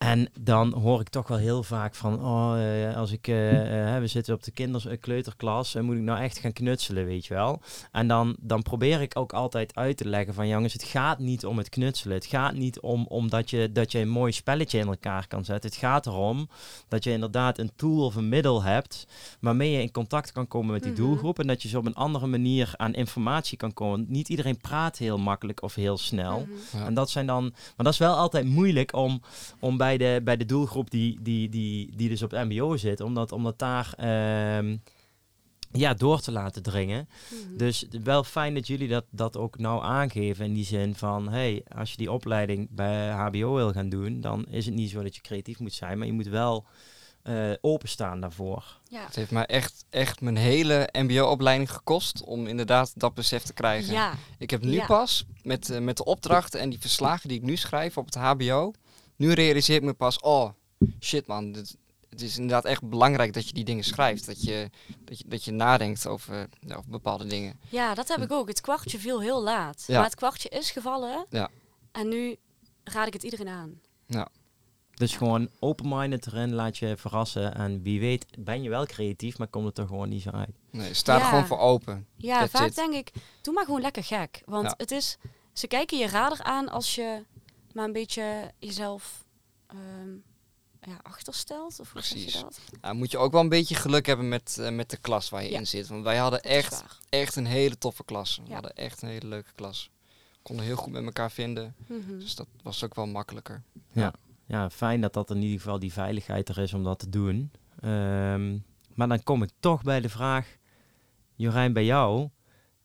[0.00, 2.54] En dan hoor ik toch wel heel vaak van, oh,
[2.88, 6.20] eh, als ik, eh, eh, we zitten op de kinders, kleuterklas, en moet ik nou
[6.20, 7.60] echt gaan knutselen, weet je wel.
[7.92, 11.46] En dan, dan probeer ik ook altijd uit te leggen van, jongens, het gaat niet
[11.46, 12.16] om het knutselen.
[12.16, 15.44] Het gaat niet om, om dat, je, dat je een mooi spelletje in elkaar kan
[15.44, 15.70] zetten.
[15.70, 16.48] Het gaat erom
[16.88, 19.06] dat je inderdaad een tool of een middel hebt
[19.40, 21.00] waarmee je in contact kan komen met die Mhm.
[21.00, 24.04] doelgroep en dat je zo op een andere manier aan informatie kan komen.
[24.08, 26.38] Niet iedereen praat heel makkelijk of heel snel.
[26.72, 26.78] Mhm.
[26.82, 26.86] Ja.
[26.86, 29.20] En dat zijn dan, maar dat is wel altijd moeilijk om,
[29.58, 33.00] om bij, de, bij de doelgroep die, die, die, die dus op het MBO zit,
[33.00, 34.76] om dat, om dat daar ehm,
[35.72, 37.08] ja, door te laten dringen.
[37.28, 37.56] Mhm.
[37.56, 41.62] Dus wel fijn dat jullie dat, dat ook nou aangeven in die zin van, hey,
[41.76, 45.14] als je die opleiding bij HBO wil gaan doen, dan is het niet zo dat
[45.14, 46.64] je creatief moet zijn, maar je moet wel
[47.22, 48.78] eh, openstaan daarvoor.
[48.88, 49.04] ja.
[49.04, 53.92] Het heeft mij echt, echt mijn hele mbo-opleiding gekost om inderdaad dat besef te krijgen.
[53.92, 54.86] ja, Ik heb nu Ja.
[54.86, 58.14] pas met, eh, met de opdrachten en die verslagen die ik nu schrijf op het
[58.14, 58.72] HBO,
[59.20, 60.50] nu realiseer ik me pas, oh
[61.00, 61.76] shit man, dit,
[62.08, 64.26] het is inderdaad echt belangrijk dat je die dingen schrijft.
[64.26, 64.70] Dat je,
[65.04, 67.60] dat je, dat je nadenkt over, ja, over bepaalde dingen.
[67.68, 68.48] ja, dat heb ik ook.
[68.48, 69.84] Het kwartje viel heel laat.
[69.86, 69.94] Ja.
[69.94, 71.26] Maar het kwartje is gevallen.
[71.30, 71.48] Ja.
[71.92, 72.36] En nu
[72.84, 73.80] raad ik het iedereen aan.
[74.94, 79.48] Dus gewoon open-minded erin, laat je verrassen en wie weet ben je wel creatief, maar
[79.48, 80.50] komt het er gewoon niet zo uit.
[80.70, 81.28] Nee, sta er Ja.
[81.28, 82.06] gewoon voor open.
[82.16, 82.74] Ja, That's vaak it.
[82.74, 83.10] denk ik,
[83.42, 84.42] doe maar gewoon lekker gek.
[84.44, 84.74] Want Ja.
[84.76, 85.16] het is,
[85.52, 87.24] ze kijken je radar aan als je
[87.74, 89.24] maar een beetje jezelf
[89.66, 90.10] ehm,
[90.90, 91.80] ja, achterstelt.
[91.80, 92.40] Of hoe zeg je Precies.
[92.40, 92.60] dat?
[92.80, 95.42] Nou, moet je ook wel een beetje geluk hebben met, eh, met de klas waar
[95.42, 95.58] je Ja.
[95.58, 95.88] in zit.
[95.88, 98.36] Want wij hadden echt, echt een hele toffe klas.
[98.36, 98.52] We Ja.
[98.52, 99.90] hadden echt een hele leuke klas.
[100.42, 101.74] Konden heel goed met elkaar vinden.
[101.86, 102.18] Mhm.
[102.18, 103.62] Dus dat was ook wel makkelijker.
[104.46, 107.50] Ja, fijn dat dat in ieder geval die veiligheid er is om dat te doen.
[107.80, 108.58] Ehm,
[108.94, 110.56] maar dan kom ik toch bij de vraag,
[111.34, 112.28] Jorijn, bij jou.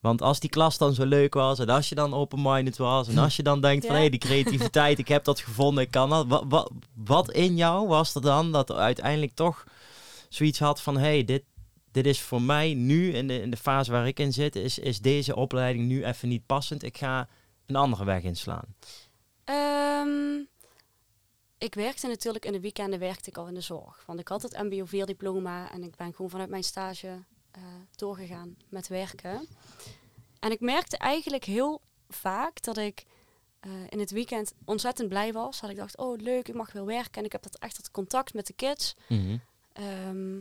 [0.06, 3.18] Want als die klas dan zo leuk was en als je dan open-minded was en
[3.18, 6.28] als je dan denkt van hé, die creativiteit, ik heb dat gevonden, ik kan dat.
[6.28, 9.64] Wat, wat, wat in jou was er dan dat uiteindelijk toch
[10.30, 11.44] zoiets had van hé, hey, dit,
[11.92, 14.80] dit is voor mij nu in de, in de fase waar ik in zit, is,
[14.80, 16.84] is deze opleiding nu even niet passend.
[16.84, 17.28] Ik ga
[17.66, 18.76] een andere weg inslaan.
[19.44, 20.44] Ehm,
[21.58, 24.04] ik werkte natuurlijk in de weekenden werkte ik al in de zorg.
[24.06, 27.24] Want ik had het MBO 4 diploma en ik ben gewoon vanuit mijn stage
[27.56, 27.64] eh,
[27.96, 29.48] doorgegaan met werken.
[30.40, 33.06] En ik merkte eigenlijk heel vaak dat ik
[33.60, 35.60] eh, in het weekend ontzettend blij was.
[35.60, 37.20] Dat ik dacht, oh leuk, ik mag weer werken.
[37.20, 38.96] En ik heb dat echt dat contact met de kids.
[39.74, 40.38] Ehm,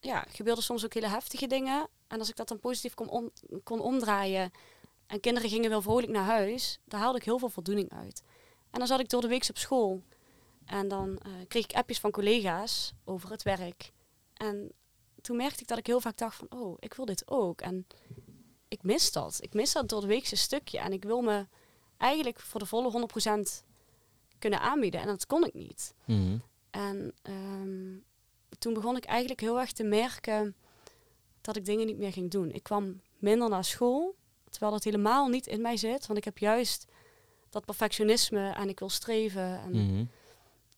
[0.00, 1.88] ja, gebeurden soms ook hele heftige dingen.
[2.06, 3.30] En als ik dat dan positief kon, om,
[3.62, 4.50] kon omdraaien
[5.06, 8.22] en kinderen gingen wel vrolijk naar huis, daar haalde ik heel veel voldoening uit.
[8.70, 10.02] En dan zat ik door de week op school
[10.64, 13.92] en dan eh, kreeg ik appjes van collega's over het werk.
[14.34, 14.72] En
[15.28, 17.60] toen merkte ik dat ik heel vaak dacht van, oh, ik wil dit ook.
[17.60, 17.86] En
[18.68, 19.38] ik mis dat.
[19.40, 20.78] Ik mis dat door de weekse stukje.
[20.78, 21.46] En ik wil me
[21.96, 23.08] eigenlijk voor de volle
[23.58, 23.64] 100%
[24.38, 25.00] kunnen aanbieden.
[25.00, 25.94] En dat kon ik niet.
[26.04, 26.38] Mhm.
[26.70, 27.96] En ehm,
[28.58, 30.56] toen begon ik eigenlijk heel erg te merken
[31.40, 32.50] dat ik dingen niet meer ging doen.
[32.50, 34.14] Ik kwam minder naar school,
[34.50, 36.06] terwijl dat helemaal niet in mij zit.
[36.06, 36.84] Want ik heb juist
[37.50, 39.60] dat perfectionisme en ik wil streven.
[39.60, 40.04] En Mhm.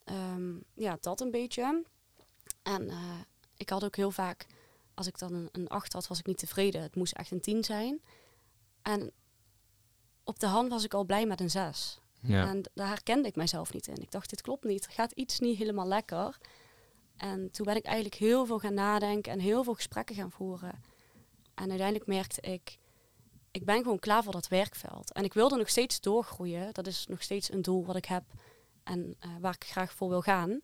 [0.04, 1.84] ehm, ja, dat een beetje.
[2.62, 2.96] En eh,
[3.60, 4.46] ik had ook heel vaak,
[4.94, 6.82] als ik dan een, een 8 had, was ik niet tevreden.
[6.82, 8.02] Het moest echt een 10 zijn.
[8.82, 9.12] En
[10.24, 12.00] op de hand was ik al blij met een 6.
[12.20, 12.46] Ja.
[12.46, 14.02] En daar herkende ik mezelf niet in.
[14.02, 14.84] Ik dacht, dit klopt niet.
[14.84, 16.38] Er gaat iets niet helemaal lekker.
[17.16, 20.82] En toen ben ik eigenlijk heel veel gaan nadenken en heel veel gesprekken gaan voeren.
[21.54, 22.78] En uiteindelijk merkte ik,
[23.50, 25.12] ik ben gewoon klaar voor dat werkveld.
[25.12, 26.72] En ik wilde nog steeds doorgroeien.
[26.72, 28.24] Dat is nog steeds een doel wat ik heb
[28.84, 30.60] en eh, waar ik graag voor wil gaan.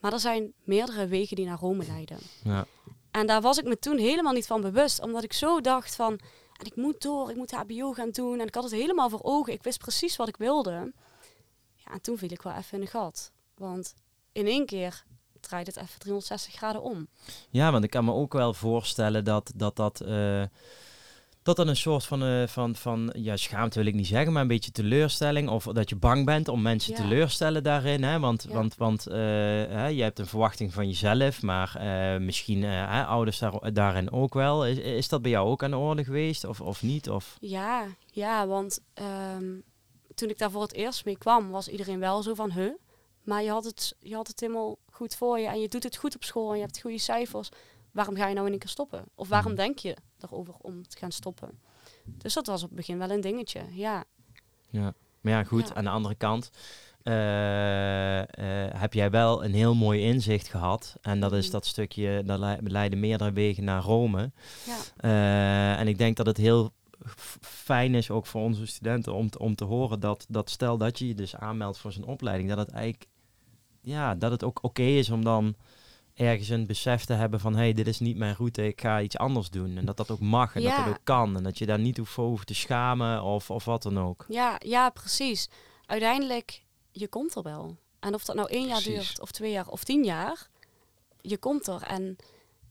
[0.00, 2.18] Maar er zijn meerdere wegen die naar Rome leiden.
[2.44, 2.66] Ja.
[3.10, 5.02] En daar was ik me toen helemaal niet van bewust.
[5.02, 6.12] Omdat ik zo dacht van,
[6.56, 8.40] en ik moet door, ik moet HBO gaan doen.
[8.40, 9.52] En ik had het helemaal voor ogen.
[9.52, 10.92] Ik wist precies wat ik wilde.
[11.74, 13.32] Ja, en toen viel ik wel even in een gat.
[13.54, 13.94] Want
[14.32, 15.04] in één keer
[15.40, 17.08] draait het even 360 graden om.
[17.50, 20.42] Ja, want ik kan me ook wel voorstellen dat dat, dat, eh,
[21.42, 24.42] dat, dat een soort van, eh, van, van, ja, schaamte wil ik niet zeggen, maar
[24.42, 25.48] een beetje teleurstelling.
[25.48, 27.00] Of dat je bang bent om mensen Ja.
[27.00, 28.02] teleurstellen daarin.
[28.02, 28.18] Hè?
[28.18, 28.54] Want, Ja.
[28.54, 33.38] want, want eh, hè, je hebt een verwachting van jezelf, maar eh, misschien hè, ouders
[33.38, 34.66] daar, daarin ook wel.
[34.66, 37.10] Is, is dat bij jou ook aan de orde geweest of, of niet?
[37.10, 39.58] Of, Ja, ja, want ehm,
[40.14, 42.70] toen ik daar voor het eerst mee kwam, was iedereen wel zo van, huh?
[43.24, 45.96] Maar je had, het, je had het helemaal goed voor je en je doet het
[45.96, 47.48] goed op school en je hebt goede cijfers.
[47.92, 49.04] Waarom ga je nou in één keer stoppen?
[49.14, 49.60] Of waarom Mhm.
[49.60, 51.60] denk je erover om te gaan stoppen?
[52.04, 54.04] Dus dat was op het begin wel een dingetje, ja.
[54.68, 54.92] ja.
[55.20, 55.74] Maar ja, goed, Ja.
[55.74, 56.50] aan de andere kant
[57.02, 60.96] eh, eh, heb jij wel een heel mooi inzicht gehad.
[61.00, 61.52] En dat is Mhm.
[61.52, 64.30] dat stukje, dat le- leiden meerdere wegen naar Rome.
[64.66, 64.76] ja.
[64.96, 66.72] Eh, en ik denk dat het heel
[67.40, 70.98] fijn is, ook voor onze studenten, om te, om te horen dat, dat stel dat
[70.98, 73.06] je je dus aanmeldt voor zo'n opleiding, dat het eigenlijk
[73.82, 75.54] ja, dat het ook oké is om dan
[76.20, 79.00] ergens een besef te hebben van hé, hey, dit is niet mijn route, ik ga
[79.00, 79.76] iets anders doen.
[79.76, 80.84] En dat dat ook mag en dat Ja.
[80.84, 81.36] dat ook kan.
[81.36, 84.24] En dat je daar niet hoeft voor hoeft te schamen of, of wat dan ook.
[84.28, 85.48] Ja, ja, precies.
[85.86, 87.76] Uiteindelijk, je komt er wel.
[88.00, 90.48] En of dat nou één jaar duurt, of twee jaar, of tien jaar,
[91.20, 91.82] je komt er.
[91.82, 92.16] En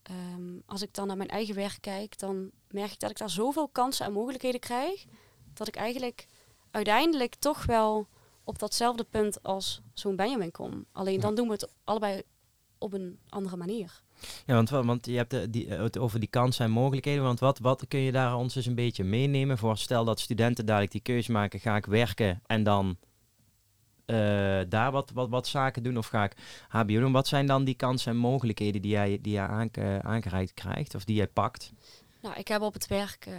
[0.04, 3.30] ehm, als ik dan naar mijn eigen werk kijk, dan merk ik dat ik daar
[3.30, 5.06] zoveel kansen en mogelijkheden krijg,
[5.54, 6.28] dat ik eigenlijk
[6.72, 8.08] uiteindelijk toch wel
[8.44, 10.86] op datzelfde punt als zo'n Benjamin kom.
[10.92, 12.22] Alleen dan doen we het allebei
[12.80, 14.02] op een andere manier.
[14.46, 17.24] Ja, want, wa- want je hebt de, die, het over die kansen en mogelijkheden.
[17.24, 19.78] Want wat, wat kun je daar ons eens een beetje meenemen voor?
[19.78, 22.98] Stel dat studenten dadelijk die keuze maken, ga ik werken en dan
[24.06, 24.16] eh,
[24.70, 26.36] daar wat, wat, wat zaken doen of ga ik
[26.68, 27.12] HBO doen?
[27.12, 31.04] Wat zijn dan die kansen en mogelijkheden die jij, die jij aanke- aangereikt krijgt of
[31.04, 31.72] die jij pakt?
[32.22, 33.34] Nou, ik heb op het werk eh,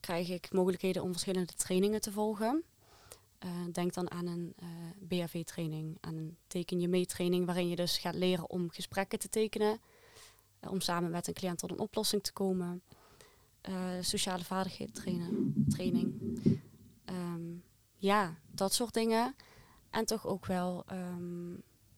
[0.00, 2.62] krijg ik mogelijkheden om verschillende trainingen te volgen.
[3.42, 7.76] Eh, denk dan aan een eh, BHV-training, aan een teken je mee training, waarin je
[7.76, 9.80] dus gaat leren om gesprekken te tekenen,
[10.60, 12.82] eh, om samen met een cliënt tot een oplossing te komen.
[14.00, 16.14] Sociale vaardigheden trainen, training.
[17.04, 17.40] Ehm,
[17.96, 19.34] ja, dat soort dingen.
[19.90, 21.52] En toch ook wel, ehm,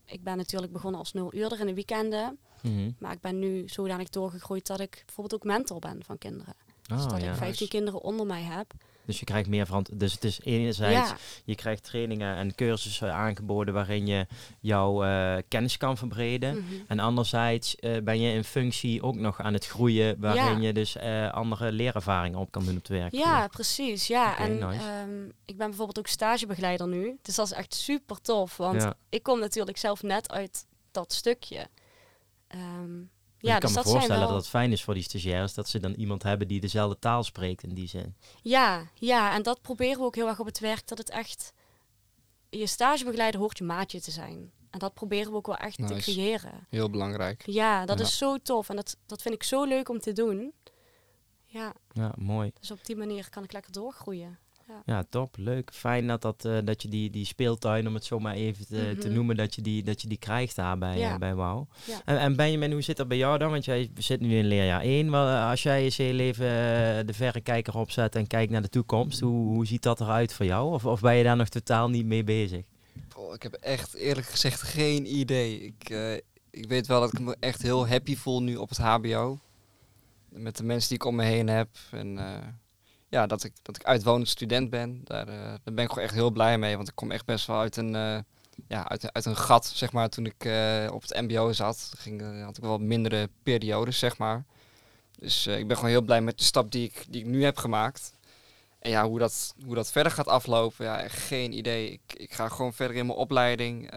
[0.05, 2.39] ik ben natuurlijk begonnen als nul uurder in de weekenden.
[2.63, 2.91] Mhm.
[2.99, 6.55] Maar ik ben nu zodanig doorgegroeid dat ik bijvoorbeeld ook mentor ben van kinderen.
[6.83, 7.31] dus Oh, dat ja.
[7.31, 7.69] ik 15 Nice.
[7.69, 8.75] kinderen onder mij heb.
[9.07, 9.87] Dus je krijgt meer van.
[9.93, 14.27] Dus het is enerzijds, Ja, je krijgt trainingen en cursussen aangeboden waarin je
[14.61, 16.55] jouw eh, kennis kan verbreden.
[16.57, 16.75] mhm.
[16.89, 20.67] En anderzijds eh, ben je in functie ook nog aan het groeien, waarin Ja.
[20.67, 23.13] je dus eh, andere leerervaringen op kan doen op het werk.
[23.13, 24.07] ja precies.
[24.07, 24.39] Ja.
[24.39, 24.85] En nice.
[24.87, 27.19] ehm, ik ben bijvoorbeeld ook stagebegeleider nu.
[27.23, 28.57] Dus dat is echt super tof.
[28.57, 28.95] Want Ja.
[29.09, 31.67] ik kom natuurlijk zelf net uit dat stukje.
[32.49, 33.03] Ehm,
[33.45, 34.29] Ja, ik kan dus me voorstellen wel...
[34.29, 37.23] dat het fijn is voor die stagiaires dat ze dan iemand hebben die dezelfde taal
[37.25, 38.15] spreekt in die zin.
[38.43, 40.87] Ja, ja, en dat proberen we ook heel erg op het werk.
[40.89, 41.53] Dat het echt...
[42.51, 44.53] Je stagebegeleider hoort je maatje te zijn.
[44.71, 46.67] En dat proberen we ook wel echt te creëren.
[46.71, 47.43] Heel belangrijk.
[47.47, 48.05] Ja, dat Ja.
[48.05, 48.69] is zo tof.
[48.69, 50.53] En dat, dat vind ik zo leuk om te doen.
[51.47, 52.53] Ja, Ja, mooi.
[52.61, 54.39] dus op die manier kan ik lekker doorgroeien.
[54.87, 55.35] Ja, top.
[55.39, 55.71] Leuk.
[55.73, 58.97] Fijn dat, dat, eh, dat je die, die speeltuin, om het zo maar even te,
[59.01, 59.15] te Mhm.
[59.17, 61.13] noemen, dat je die, dat je die krijgt daar bij, Ja.
[61.13, 61.65] eh, bij WOW.
[61.87, 62.01] Ja.
[62.05, 63.51] En, en Benjamin, hoe zit dat bij jou dan?
[63.51, 65.15] Want jij zit nu in leerjaar 1.
[65.49, 69.47] Als jij eens heel even eh, de verrekijker opzet en kijkt naar de toekomst, hoe,
[69.55, 70.73] hoe ziet dat eruit voor jou?
[70.73, 72.63] Of, of ben je daar nog totaal niet mee bezig?
[73.17, 75.61] Oh, ik heb echt eerlijk gezegd geen idee.
[75.61, 76.15] Ik, eh,
[76.51, 79.39] ik weet wel dat ik me echt heel happy voel nu op het HBO.
[80.29, 81.69] Met de mensen die ik om me heen heb.
[81.91, 82.47] En eh,
[83.15, 85.01] ja, dat ik, dat ik uitwonend student ben.
[85.05, 86.77] Daar, eh, daar ben ik gewoon echt heel blij mee.
[86.77, 88.19] Want ik kom echt best wel uit een, eh,
[88.69, 91.93] ja, uit, uit een gat, zeg maar, toen ik eh, op het mbo zat.
[91.97, 94.45] Ging, had ik wel wat mindere periodes, zeg maar.
[95.19, 97.57] Dus ik ben gewoon heel blij met de stap die ik, die ik nu heb
[97.57, 98.13] gemaakt.
[98.79, 101.91] En ja, hoe dat, hoe dat verder gaat aflopen, ja, geen idee.
[101.91, 103.91] Ik, ik ga gewoon verder in mijn opleiding,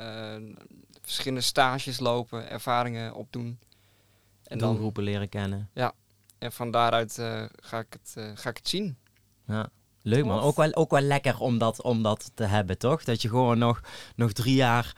[1.01, 3.59] verschillende stages lopen, ervaringen opdoen.
[4.43, 5.69] En, dan, Doelgroepen leren kennen.
[6.37, 7.13] en van daaruit
[7.61, 8.97] ga, ik het, ga ik het zien.
[9.47, 9.69] Ja.
[10.01, 10.39] Leuk man.
[10.39, 13.03] Ook wel, ook wel lekker om dat, om dat te hebben, toch?
[13.03, 13.81] Dat je gewoon nog,
[14.15, 14.95] nog drie jaar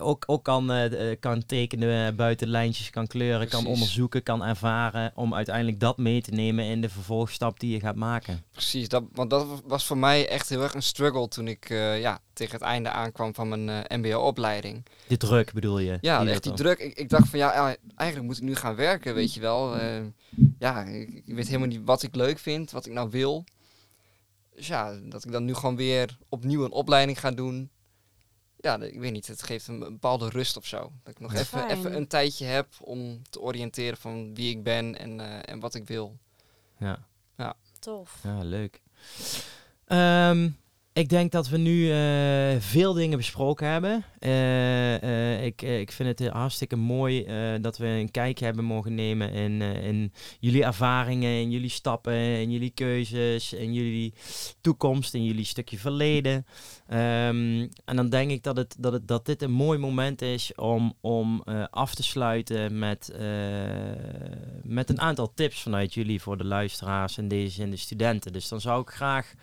[0.00, 5.12] ook, ook kan, eh, eh, kan tekenen, buiten lijntjes kan kleuren, kan onderzoeken, kan ervaren.
[5.14, 8.44] Om uiteindelijk dat mee te nemen in de vervolgstap die je gaat maken.
[8.52, 12.00] Precies, dat, want dat was voor mij echt heel erg een struggle toen ik eh,
[12.00, 14.84] ja, tegen het einde aankwam van mijn eh, mbo-opleiding.
[15.06, 15.98] De druk bedoel je?
[16.00, 16.78] Ja, Die echt die druk.
[16.78, 19.76] Ik, ik dacht van ja, eigenlijk moet ik nu gaan werken, weet je wel.
[19.76, 20.00] Eh,
[20.58, 23.44] ja, ik, ik weet helemaal niet wat ik leuk vind, wat ik nou wil.
[24.56, 27.70] Dus ja, dat ik dan nu gewoon weer opnieuw een opleiding ga doen.
[28.62, 30.92] Ja, ik weet niet, het geeft een bepaalde rust of zo.
[31.02, 34.98] Dat ik nog even, even een tijdje heb om te oriënteren van wie ik ben
[34.98, 36.18] en, eh, en wat ik wil.
[36.78, 37.06] Ja.
[37.82, 38.18] Tof.
[38.22, 38.80] Ja, leuk.
[39.84, 40.50] Ehm,
[40.92, 44.04] ik denk dat we nu eh, veel dingen besproken hebben.
[44.18, 47.26] Eh, ik, ik vind het hartstikke mooi
[47.60, 52.50] dat we een kijkje hebben mogen nemen in, in jullie ervaringen, in jullie stappen, in
[52.50, 54.14] jullie keuzes, in jullie
[54.60, 56.46] toekomst, in jullie stukje verleden.
[56.88, 60.54] Ehm, en dan denk ik dat, het, dat, het, dat dit een mooi moment is
[60.54, 63.12] om, om af te sluiten met,
[64.62, 68.32] met een aantal tips vanuit jullie voor de luisteraars en deze en de studenten.
[68.32, 69.34] Dus dan zou ik graag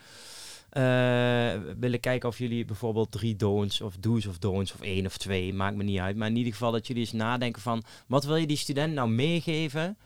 [1.78, 5.54] willen kijken of jullie bijvoorbeeld drie don'ts of do's of don'ts of één of twee,
[5.54, 6.16] maakt me niet uit.
[6.16, 9.08] Maar in ieder geval dat jullie eens nadenken van wat wil je die student nou
[9.10, 9.98] meegeven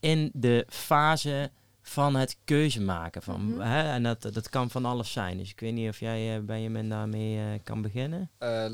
[0.00, 1.50] in de fase
[1.82, 3.22] van het keuze maken.
[3.22, 3.60] Van, Mhm.
[3.60, 3.82] hè?
[3.92, 5.38] En dat, dat kan van alles zijn.
[5.38, 8.30] Dus ik weet niet of jij eh, Benjamin daarmee eh, kan beginnen.
[8.38, 8.66] Eh,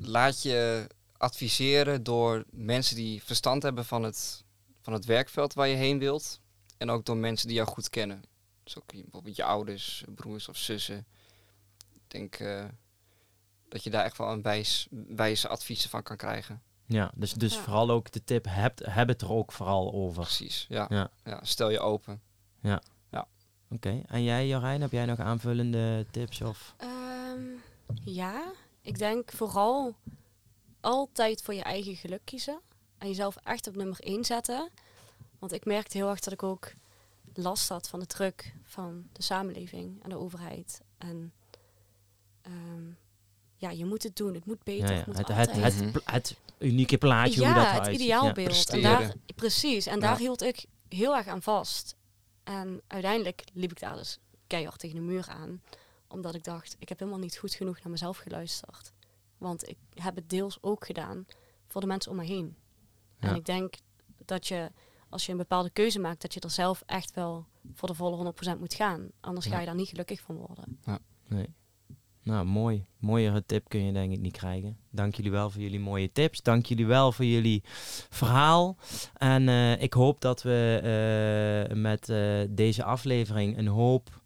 [0.00, 0.86] laat je
[1.16, 4.44] adviseren door mensen die verstand hebben van het,
[4.80, 6.40] van het werkveld waar je heen wilt.
[6.78, 8.22] En ook door mensen die jou goed kennen.
[8.64, 11.06] Dus ook bijvoorbeeld je ouders, broers of zussen.
[12.12, 12.64] Ik denk, eh,
[13.68, 16.62] dat je daar echt wel een wijs, wijze adviezen van kan krijgen.
[16.86, 17.60] Ja, dus, dus Ja.
[17.60, 20.22] vooral ook de tip, heb, heb het er ook vooral over.
[20.22, 20.86] Precies, ja.
[20.88, 21.10] Ja.
[21.24, 21.40] ja.
[21.42, 22.20] Stel je open.
[23.74, 26.40] Oké, en jij Jorijn, heb jij nog aanvullende tips?
[26.40, 26.74] Of?
[26.76, 27.42] Ehm,
[28.04, 29.94] ja, ik denk vooral
[30.80, 32.60] altijd voor je eigen geluk kiezen.
[32.98, 34.70] En jezelf echt op nummer 1 zetten.
[35.38, 36.72] Want ik merkte heel erg dat ik ook
[37.34, 40.80] last had van de druk van de samenleving en de overheid.
[40.98, 41.32] En
[42.42, 42.84] ehm,
[43.56, 44.86] ja, je moet het doen, het moet beter.
[44.88, 44.96] Ja, ja.
[44.98, 45.74] Het, moet Het, het, altijd.
[45.74, 48.70] het, pla- het unieke plaatje, hoe ja, dat het ideaalbeeld.
[48.70, 51.96] en daar, precies, en daar hield ik heel erg aan vast.
[52.44, 55.62] En uiteindelijk liep ik daar dus keihard tegen de muur aan.
[56.08, 58.92] Omdat ik dacht, ik heb helemaal niet goed genoeg naar mezelf geluisterd.
[59.38, 61.26] Want ik heb het deels ook gedaan
[61.66, 62.56] voor de mensen om me heen.
[63.20, 63.28] Ja.
[63.28, 63.74] En ik denk
[64.24, 64.70] dat je,
[65.08, 68.32] als je een bepaalde keuze maakt, dat je er zelf echt wel voor de volle
[68.56, 69.10] 100% moet gaan.
[69.20, 70.80] Anders ga je daar niet gelukkig van worden.
[71.28, 71.54] Nee.
[72.24, 72.84] Nou, mooi.
[72.98, 74.76] Mooiere tip kun je denk ik niet krijgen.
[74.90, 76.42] Dank jullie wel voor jullie mooie tips.
[76.42, 77.62] Dank jullie wel voor jullie
[78.10, 78.76] verhaal.
[79.16, 84.20] En eh, ik hoop dat we eh, met eh, deze aflevering een hoop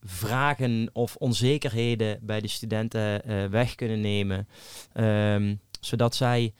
[0.00, 4.48] vragen of onzekerheden bij de studenten weg kunnen nemen.
[4.92, 6.54] Ehm, zodat zij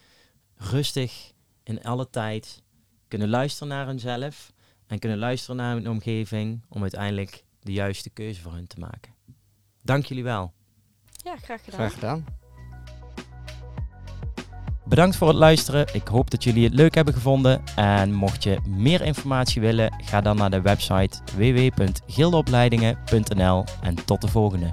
[0.57, 1.33] rustig
[1.65, 2.63] in alle tijd
[3.09, 4.53] kunnen luisteren naar hunzelf
[4.87, 9.15] en kunnen luisteren naar hun omgeving om uiteindelijk de juiste keuze voor hun te maken.
[9.83, 10.53] Dank jullie wel.
[11.25, 11.81] Ja, graag gedaan.
[11.81, 12.25] Graag gedaan.
[14.85, 15.87] Bedankt voor het luisteren.
[15.93, 17.63] Ik hoop dat jullie het leuk hebben gevonden.
[17.77, 24.29] En mocht je meer informatie willen, ga dan naar de website www.gildeopleidingen.nl en tot de
[24.29, 24.71] volgende.